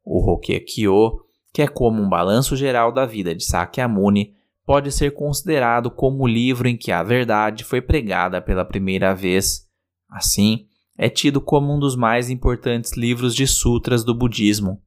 O 0.03 0.27
Hokekyo, 0.27 1.21
que 1.53 1.61
é 1.61 1.67
como 1.67 2.01
um 2.01 2.09
balanço 2.09 2.55
geral 2.55 2.91
da 2.91 3.05
vida 3.05 3.35
de 3.35 3.45
Sakyamuni, 3.45 4.33
pode 4.65 4.91
ser 4.91 5.13
considerado 5.13 5.91
como 5.91 6.23
o 6.23 6.27
livro 6.27 6.67
em 6.67 6.75
que 6.75 6.91
a 6.91 7.03
verdade 7.03 7.63
foi 7.63 7.81
pregada 7.81 8.41
pela 8.41 8.65
primeira 8.65 9.13
vez. 9.13 9.67
Assim, 10.09 10.65
é 10.97 11.07
tido 11.07 11.39
como 11.39 11.71
um 11.71 11.79
dos 11.79 11.95
mais 11.95 12.31
importantes 12.31 12.93
livros 12.93 13.35
de 13.35 13.45
sutras 13.45 14.03
do 14.03 14.15
budismo. 14.15 14.81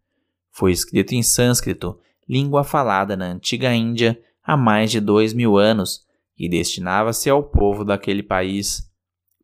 Foi 0.50 0.72
escrito 0.72 1.14
em 1.14 1.22
sânscrito, 1.22 1.96
língua 2.28 2.64
falada 2.64 3.16
na 3.16 3.26
antiga 3.26 3.72
Índia 3.72 4.20
há 4.42 4.56
mais 4.56 4.90
de 4.90 5.00
dois 5.00 5.32
mil 5.32 5.56
anos, 5.56 6.04
e 6.38 6.48
destinava-se 6.48 7.30
ao 7.30 7.42
povo 7.42 7.84
daquele 7.84 8.22
país. 8.22 8.82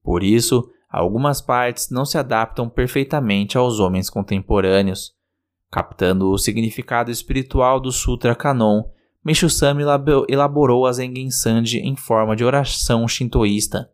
Por 0.03 0.23
isso, 0.23 0.69
algumas 0.89 1.41
partes 1.41 1.91
não 1.91 2.05
se 2.05 2.19
adaptam 2.19 2.69
perfeitamente 2.69 3.57
aos 3.57 3.79
homens 3.79 4.11
contemporâneos. 4.11 5.13
Captando 5.71 6.31
o 6.31 6.39
significado 6.39 7.11
espiritual 7.11 7.79
do 7.79 7.93
Sutra 7.93 8.35
Kanon, 8.35 8.83
Meishu-sama 9.25 9.83
elaborou 10.29 10.87
a 10.87 10.93
Zengen 10.93 11.31
Sandi 11.31 11.79
em 11.79 11.95
forma 11.95 12.35
de 12.35 12.43
oração 12.43 13.07
shintoísta. 13.07 13.91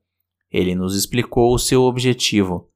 Ele 0.50 0.74
nos 0.74 0.94
explicou 0.94 1.52
o 1.52 1.58
seu 1.58 1.82
objetivo. 1.82 2.70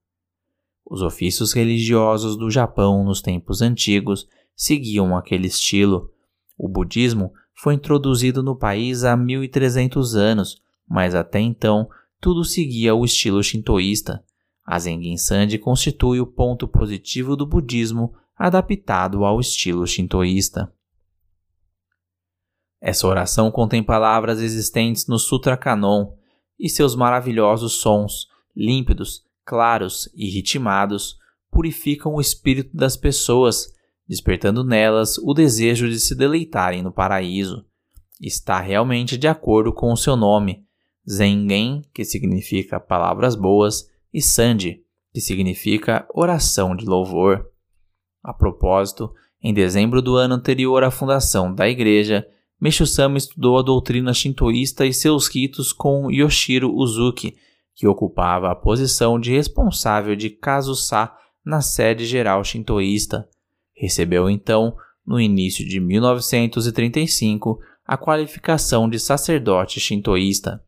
Os 0.85 1.01
ofícios 1.01 1.53
religiosos 1.53 2.37
do 2.37 2.51
Japão 2.51 3.05
nos 3.05 3.23
tempos 3.23 3.63
antigos 3.63 4.27
seguiam 4.57 5.17
aquele 5.17 5.47
estilo. 5.47 6.11
O 6.59 6.69
budismo 6.69 7.33
foi 7.63 7.75
introduzido 7.75 8.43
no 8.43 8.57
país 8.57 9.05
há 9.05 9.15
1300 9.15 10.17
anos, 10.17 10.63
mas 10.89 11.15
até 11.15 11.41
então 11.41 11.91
tudo 12.19 12.43
seguia 12.43 12.95
o 12.95 13.05
estilo 13.05 13.43
shintoísta. 13.43 14.25
A 14.65 14.79
Zengen 14.79 15.19
Sandi 15.19 15.59
constitui 15.59 16.21
o 16.21 16.27
ponto 16.27 16.67
positivo 16.67 17.37
do 17.37 17.47
budismo 17.47 18.15
adaptado 18.35 19.27
ao 19.27 19.39
estilo 19.39 19.87
shintoísta. 19.87 20.73
Essa 22.81 23.07
oração 23.07 23.51
contém 23.51 23.83
palavras 23.83 24.41
existentes 24.41 25.07
no 25.07 25.19
Sutra 25.19 25.55
Kanon 25.55 26.15
e 26.59 26.67
seus 26.67 26.97
maravilhosos 26.97 27.75
sons, 27.75 28.27
límpidos, 28.57 29.23
claros 29.45 30.09
e 30.15 30.31
ritmados, 30.31 31.19
purificam 31.51 32.15
o 32.15 32.23
espírito 32.23 32.75
das 32.75 32.97
pessoas, 32.97 33.71
despertando 34.11 34.65
nelas 34.65 35.19
o 35.19 35.33
desejo 35.33 35.89
de 35.89 36.01
se 36.01 36.17
deleitarem 36.17 36.83
no 36.83 36.91
paraíso. 36.91 37.65
Está 38.21 38.59
realmente 38.59 39.17
de 39.17 39.29
acordo 39.29 39.73
com 39.73 39.93
o 39.93 39.97
seu 39.97 40.17
nome, 40.17 40.65
Zengen, 41.09 41.83
que 41.95 42.05
significa 42.05 42.81
palavras 42.81 43.37
boas, 43.37 43.89
e 44.13 44.21
Sandi, 44.21 44.83
que 45.15 45.21
significa 45.21 46.09
oração 46.13 46.75
de 46.75 46.85
louvor. 46.87 47.47
A 48.21 48.35
propósito, 48.35 49.13
em 49.41 49.55
dezembro 49.55 50.03
do 50.03 50.17
ano 50.17 50.35
anterior 50.35 50.83
à 50.83 50.91
fundação 50.91 51.55
da 51.55 51.69
igreja, 51.69 52.27
Meishu-sama 52.61 53.17
estudou 53.17 53.59
a 53.59 53.63
doutrina 53.63 54.13
shintoísta 54.13 54.85
e 54.85 54.93
seus 54.93 55.29
ritos 55.29 55.73
com 55.73 56.11
Yoshiro 56.11 56.75
Uzuki, 56.75 57.37
que 57.77 57.87
ocupava 57.87 58.51
a 58.51 58.57
posição 58.57 59.21
de 59.21 59.31
responsável 59.31 60.17
de 60.17 60.31
Kazusa 60.31 61.13
na 61.45 61.61
sede 61.61 62.05
geral 62.05 62.43
shintoísta. 62.43 63.29
Recebeu 63.81 64.29
então, 64.29 64.77
no 65.07 65.19
início 65.19 65.67
de 65.67 65.81
1935, 65.81 67.59
a 67.87 67.97
qualificação 67.97 68.87
de 68.91 69.01
sacerdote 69.01 69.81
shintoísta. 69.81 70.63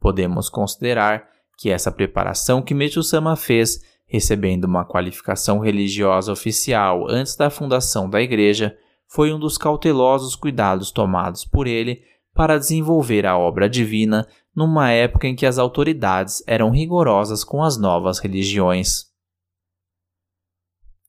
Podemos 0.00 0.48
considerar 0.48 1.28
que 1.56 1.70
essa 1.70 1.92
preparação 1.92 2.60
que 2.60 2.74
Meishu-sama 2.74 3.36
fez 3.36 3.80
recebendo 4.08 4.64
uma 4.64 4.84
qualificação 4.84 5.60
religiosa 5.60 6.32
oficial 6.32 7.06
antes 7.08 7.36
da 7.36 7.48
fundação 7.48 8.10
da 8.10 8.20
igreja, 8.20 8.76
foi 9.06 9.32
um 9.32 9.38
dos 9.38 9.56
cautelosos 9.56 10.34
cuidados 10.34 10.90
tomados 10.90 11.44
por 11.44 11.68
ele 11.68 12.02
para 12.34 12.58
desenvolver 12.58 13.24
a 13.24 13.38
obra 13.38 13.68
divina 13.68 14.26
numa 14.52 14.90
época 14.90 15.28
em 15.28 15.36
que 15.36 15.46
as 15.46 15.58
autoridades 15.58 16.42
eram 16.46 16.70
rigorosas 16.70 17.44
com 17.44 17.62
as 17.62 17.78
novas 17.78 18.18
religiões. 18.18 19.07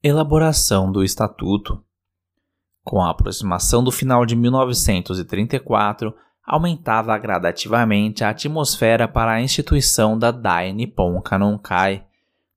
Elaboração 0.02 0.90
do 0.90 1.04
Estatuto 1.04 1.84
Com 2.86 3.02
a 3.02 3.10
aproximação 3.10 3.84
do 3.84 3.92
final 3.92 4.26
de 4.26 4.34
1934, 4.34 6.16
aumentava 6.42 7.18
gradativamente 7.18 8.24
a 8.24 8.30
atmosfera 8.30 9.10
para 9.10 9.34
a 9.34 9.42
instituição 9.42 10.18
da 10.18 10.32
Dai 10.32 10.72
Nippon 10.72 11.22
Kanonkai. 11.22 12.06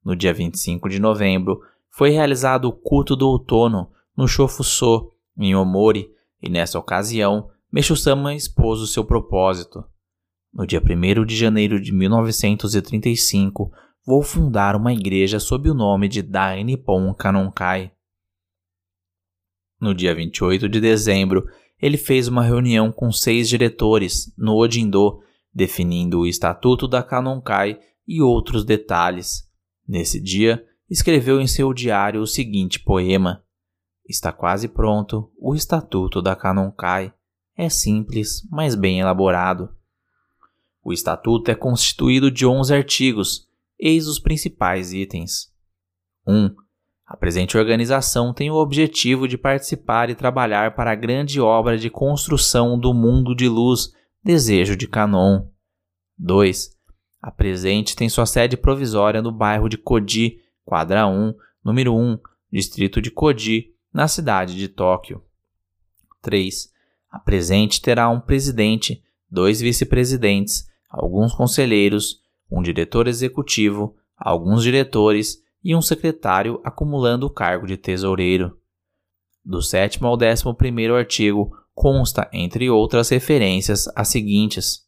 No 0.05 0.15
dia 0.15 0.33
25 0.33 0.89
de 0.89 1.01
novembro, 1.01 1.61
foi 1.91 2.11
realizado 2.11 2.67
o 2.67 2.73
culto 2.73 3.17
do 3.17 3.29
outono 3.29 3.91
no 4.17 4.29
Shofuso, 4.29 5.11
em 5.37 5.53
Omori, 5.57 6.13
e 6.41 6.49
nessa 6.49 6.79
ocasião, 6.79 7.51
Meshu-sama 7.73 8.37
expôs 8.37 8.79
o 8.79 8.87
seu 8.87 9.05
propósito. 9.05 9.85
No 10.55 10.65
dia 10.65 10.81
1 10.81 11.25
de 11.25 11.35
janeiro 11.35 11.81
de 11.81 11.91
1935, 11.91 13.73
vou 14.05 14.23
fundar 14.23 14.75
uma 14.75 14.93
igreja 14.93 15.39
sob 15.39 15.71
o 15.71 15.75
nome 15.75 16.09
de 16.09 16.23
Dai 16.23 16.65
Nippon 16.65 17.15
Kanonkai. 17.15 17.93
No 19.81 19.95
dia 19.95 20.15
28 20.15 20.69
de 20.69 20.81
dezembro, 20.81 21.47
ele 21.81 21.97
fez 21.97 22.29
uma 22.29 22.43
reunião 22.43 22.93
com 22.93 23.11
seis 23.11 23.49
diretores 23.49 24.33
no 24.37 24.57
Odindo, 24.57 25.21
definindo 25.53 26.21
o 26.21 26.27
estatuto 26.27 26.87
da 26.87 27.03
Kanonkai 27.03 27.79
e 28.07 28.21
outros 28.23 28.65
detalhes. 28.65 29.49
Nesse 29.87 30.21
dia, 30.21 30.65
escreveu 30.89 31.41
em 31.41 31.47
seu 31.47 31.73
diário 31.73 32.21
o 32.21 32.27
seguinte 32.27 32.79
poema: 32.79 33.45
Está 34.09 34.33
quase 34.33 34.69
pronto 34.69 35.33
o 35.39 35.55
estatuto 35.55 36.23
da 36.23 36.37
Kanonkai. 36.37 37.13
É 37.57 37.69
simples, 37.69 38.47
mas 38.51 38.75
bem 38.75 39.01
elaborado. 39.01 39.69
O 40.85 40.93
estatuto 40.93 41.51
é 41.51 41.55
constituído 41.55 42.31
de 42.31 42.47
11 42.47 42.75
artigos, 42.75 43.49
eis 43.83 44.07
os 44.07 44.21
principais 44.21 44.93
itens. 44.93 45.53
1. 46.25 46.33
Um, 46.33 46.55
a 47.05 47.17
presente 47.17 47.59
organização 47.59 48.33
tem 48.33 48.51
o 48.51 48.55
objetivo 48.55 49.27
de 49.27 49.37
participar 49.37 50.09
e 50.09 50.15
trabalhar 50.15 50.77
para 50.77 50.93
a 50.93 50.95
grande 50.95 51.41
obra 51.41 51.77
de 51.77 51.91
construção 51.91 52.79
do 52.79 52.95
mundo 52.95 53.35
de 53.35 53.49
luz, 53.49 53.93
desejo 54.23 54.77
de 54.77 54.87
Canon. 54.87 55.49
2. 56.17 56.71
A 57.21 57.31
presente 57.31 57.97
tem 57.97 58.09
sua 58.09 58.25
sede 58.25 58.57
provisória 58.57 59.21
no 59.21 59.33
bairro 59.33 59.69
de 59.69 59.77
Koji, 59.77 60.39
quadra 60.65 61.07
1, 61.07 61.35
número 61.65 61.95
1, 61.95 62.19
distrito 62.51 63.03
de 63.03 63.11
Koji, 63.11 63.75
na 63.93 64.07
cidade 64.07 64.55
de 64.55 64.69
Tóquio. 64.69 65.23
3. 66.23 66.71
A 67.11 67.19
presente 67.19 67.83
terá 67.83 68.09
um 68.09 68.21
presidente, 68.21 69.03
dois 69.29 69.61
vice-presidentes, 69.61 70.67
alguns 70.89 71.35
conselheiros, 71.35 72.22
um 72.53 72.63
diretor 72.63 73.09
executivo, 73.09 73.97
alguns 74.17 74.63
diretores 74.63 75.43
e 75.65 75.75
um 75.75 75.83
secretário 75.83 76.61
acumulando 76.65 77.27
o 77.27 77.31
cargo 77.31 77.67
de 77.67 77.77
tesoureiro. 77.77 78.59
Do 79.45 79.63
sétimo 79.63 80.07
ao 80.07 80.17
décimo 80.17 80.55
primeiro 80.55 80.95
artigo 80.95 81.51
consta, 81.75 82.29
entre 82.33 82.69
outras 82.71 83.09
referências, 83.09 83.89
as 83.97 84.09
seguintes. 84.09 84.83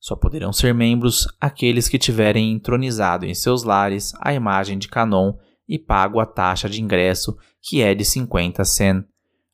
Só 0.00 0.16
poderão 0.16 0.52
ser 0.52 0.74
membros 0.74 1.26
aqueles 1.40 1.88
que 1.88 1.98
tiverem 1.98 2.52
entronizado 2.52 3.24
em 3.24 3.34
seus 3.34 3.62
lares 3.62 4.12
a 4.20 4.32
imagem 4.32 4.78
de 4.78 4.88
Canon 4.88 5.34
e 5.68 5.78
pago 5.78 6.20
a 6.20 6.26
taxa 6.26 6.68
de 6.68 6.82
ingresso, 6.82 7.36
que 7.60 7.82
é 7.82 7.94
de 7.94 8.04
50 8.04 8.64
sen. 8.64 9.04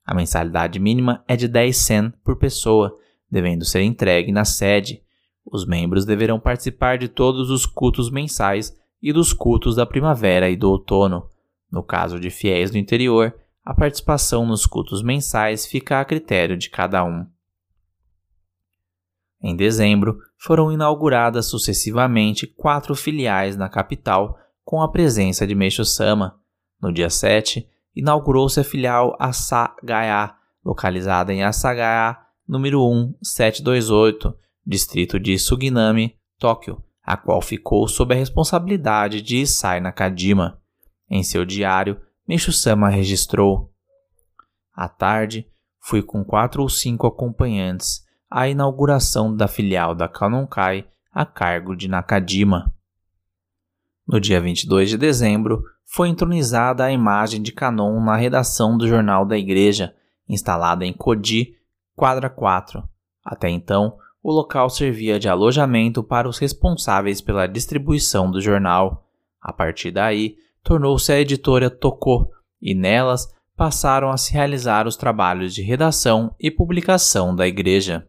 A 0.05 0.15
mensalidade 0.15 0.79
mínima 0.79 1.25
é 1.27 1.37
de 1.37 1.49
10 1.49 1.77
sen 1.77 2.13
por 2.23 2.37
pessoa, 2.39 2.97
devendo 3.31 3.65
ser 3.65 3.83
entregue 3.83 4.31
na 4.33 4.45
sede. 4.45 5.03
Os 5.45 5.67
membros 5.67 6.05
deverão 6.05 6.41
participar 6.41 6.99
de 6.99 7.09
todos 7.09 7.51
os 7.51 7.67
cultos 7.67 8.11
mensais 8.11 8.77
e 9.03 9.13
dos 9.13 9.33
cultos 9.33 9.77
da 9.77 9.85
primavera 9.85 10.49
e 10.49 10.57
do 10.57 10.71
outono. 10.71 11.29
No 11.71 11.83
caso 11.83 12.19
de 12.19 12.31
fiéis 12.31 12.71
do 12.71 12.79
interior, 12.79 13.35
a 13.65 13.75
participação 13.75 14.47
nos 14.47 14.67
cultos 14.67 15.03
mensais 15.03 15.67
fica 15.67 16.01
a 16.01 16.05
critério 16.05 16.57
de 16.57 16.71
cada 16.71 17.05
um. 17.05 17.27
Em 19.43 19.55
dezembro, 19.55 20.19
foram 20.39 20.73
inauguradas 20.73 21.47
sucessivamente 21.47 22.47
quatro 22.47 22.95
filiais 22.95 23.57
na 23.57 23.69
capital 23.69 24.39
com 24.65 24.81
a 24.81 24.91
presença 24.91 25.47
de 25.47 25.55
Meisho 25.55 25.85
Sama. 25.85 26.41
No 26.81 26.91
dia 26.91 27.11
7, 27.11 27.69
inaugurou-se 27.95 28.59
a 28.59 28.65
filial 28.65 29.15
Asagaya, 29.19 30.35
localizada 30.65 31.33
em 31.33 31.45
Asagaya, 31.45 32.19
número 32.49 32.81
1728, 32.89 34.35
distrito 34.67 35.19
de 35.19 35.39
Suginami, 35.39 36.17
Tóquio, 36.39 36.83
a 37.03 37.17
qual 37.17 37.41
ficou 37.41 37.87
sob 37.87 38.15
a 38.15 38.19
responsabilidade 38.19 39.21
de 39.21 39.39
Isai 39.39 39.81
Nakajima. 39.81 40.61
Em 41.09 41.23
seu 41.23 41.45
diário, 41.45 42.01
Meishu-sama 42.27 42.89
registrou: 42.89 43.73
À 44.73 44.89
tarde, 44.89 45.47
fui 45.79 46.03
com 46.03 46.25
quatro 46.25 46.63
ou 46.63 46.69
cinco 46.69 47.07
acompanhantes 47.07 48.05
à 48.31 48.49
inauguração 48.49 49.35
da 49.35 49.47
filial 49.47 49.95
da 49.95 50.09
Kanonkai 50.09 50.89
a 51.13 51.25
cargo 51.25 51.77
de 51.77 51.87
Nakajima. 51.87 52.75
No 54.07 54.21
dia 54.21 54.41
22 54.41 54.91
de 54.91 54.99
dezembro, 54.99 55.63
foi 55.85 56.09
entronizada 56.09 56.85
a 56.85 56.91
imagem 56.91 57.41
de 57.41 57.53
Kanon 57.53 58.01
na 58.03 58.17
redação 58.17 58.77
do 58.77 58.89
Jornal 58.89 59.25
da 59.25 59.39
Igreja, 59.39 59.95
instalada 60.29 60.85
em 60.85 60.93
Koji, 60.93 61.55
quadra 61.95 62.29
4. 62.29 62.83
Até 63.25 63.49
então, 63.49 63.97
o 64.25 64.33
local 64.33 64.71
servia 64.71 65.21
de 65.21 65.29
alojamento 65.29 66.03
para 66.03 66.27
os 66.27 66.39
responsáveis 66.39 67.21
pela 67.21 67.47
distribuição 67.47 68.31
do 68.31 68.41
jornal. 68.41 69.07
A 69.39 69.53
partir 69.53 69.91
daí, 69.91 70.37
tornou-se 70.63 71.13
a 71.13 71.21
editora 71.21 71.69
Tocô, 71.69 72.31
e 72.61 72.75
nelas 72.75 73.29
passaram 73.55 74.09
a 74.09 74.17
se 74.17 74.33
realizar 74.33 74.87
os 74.87 74.97
trabalhos 74.97 75.55
de 75.55 75.61
redação 75.61 76.35
e 76.41 76.51
publicação 76.51 77.37
da 77.37 77.47
igreja. 77.47 78.09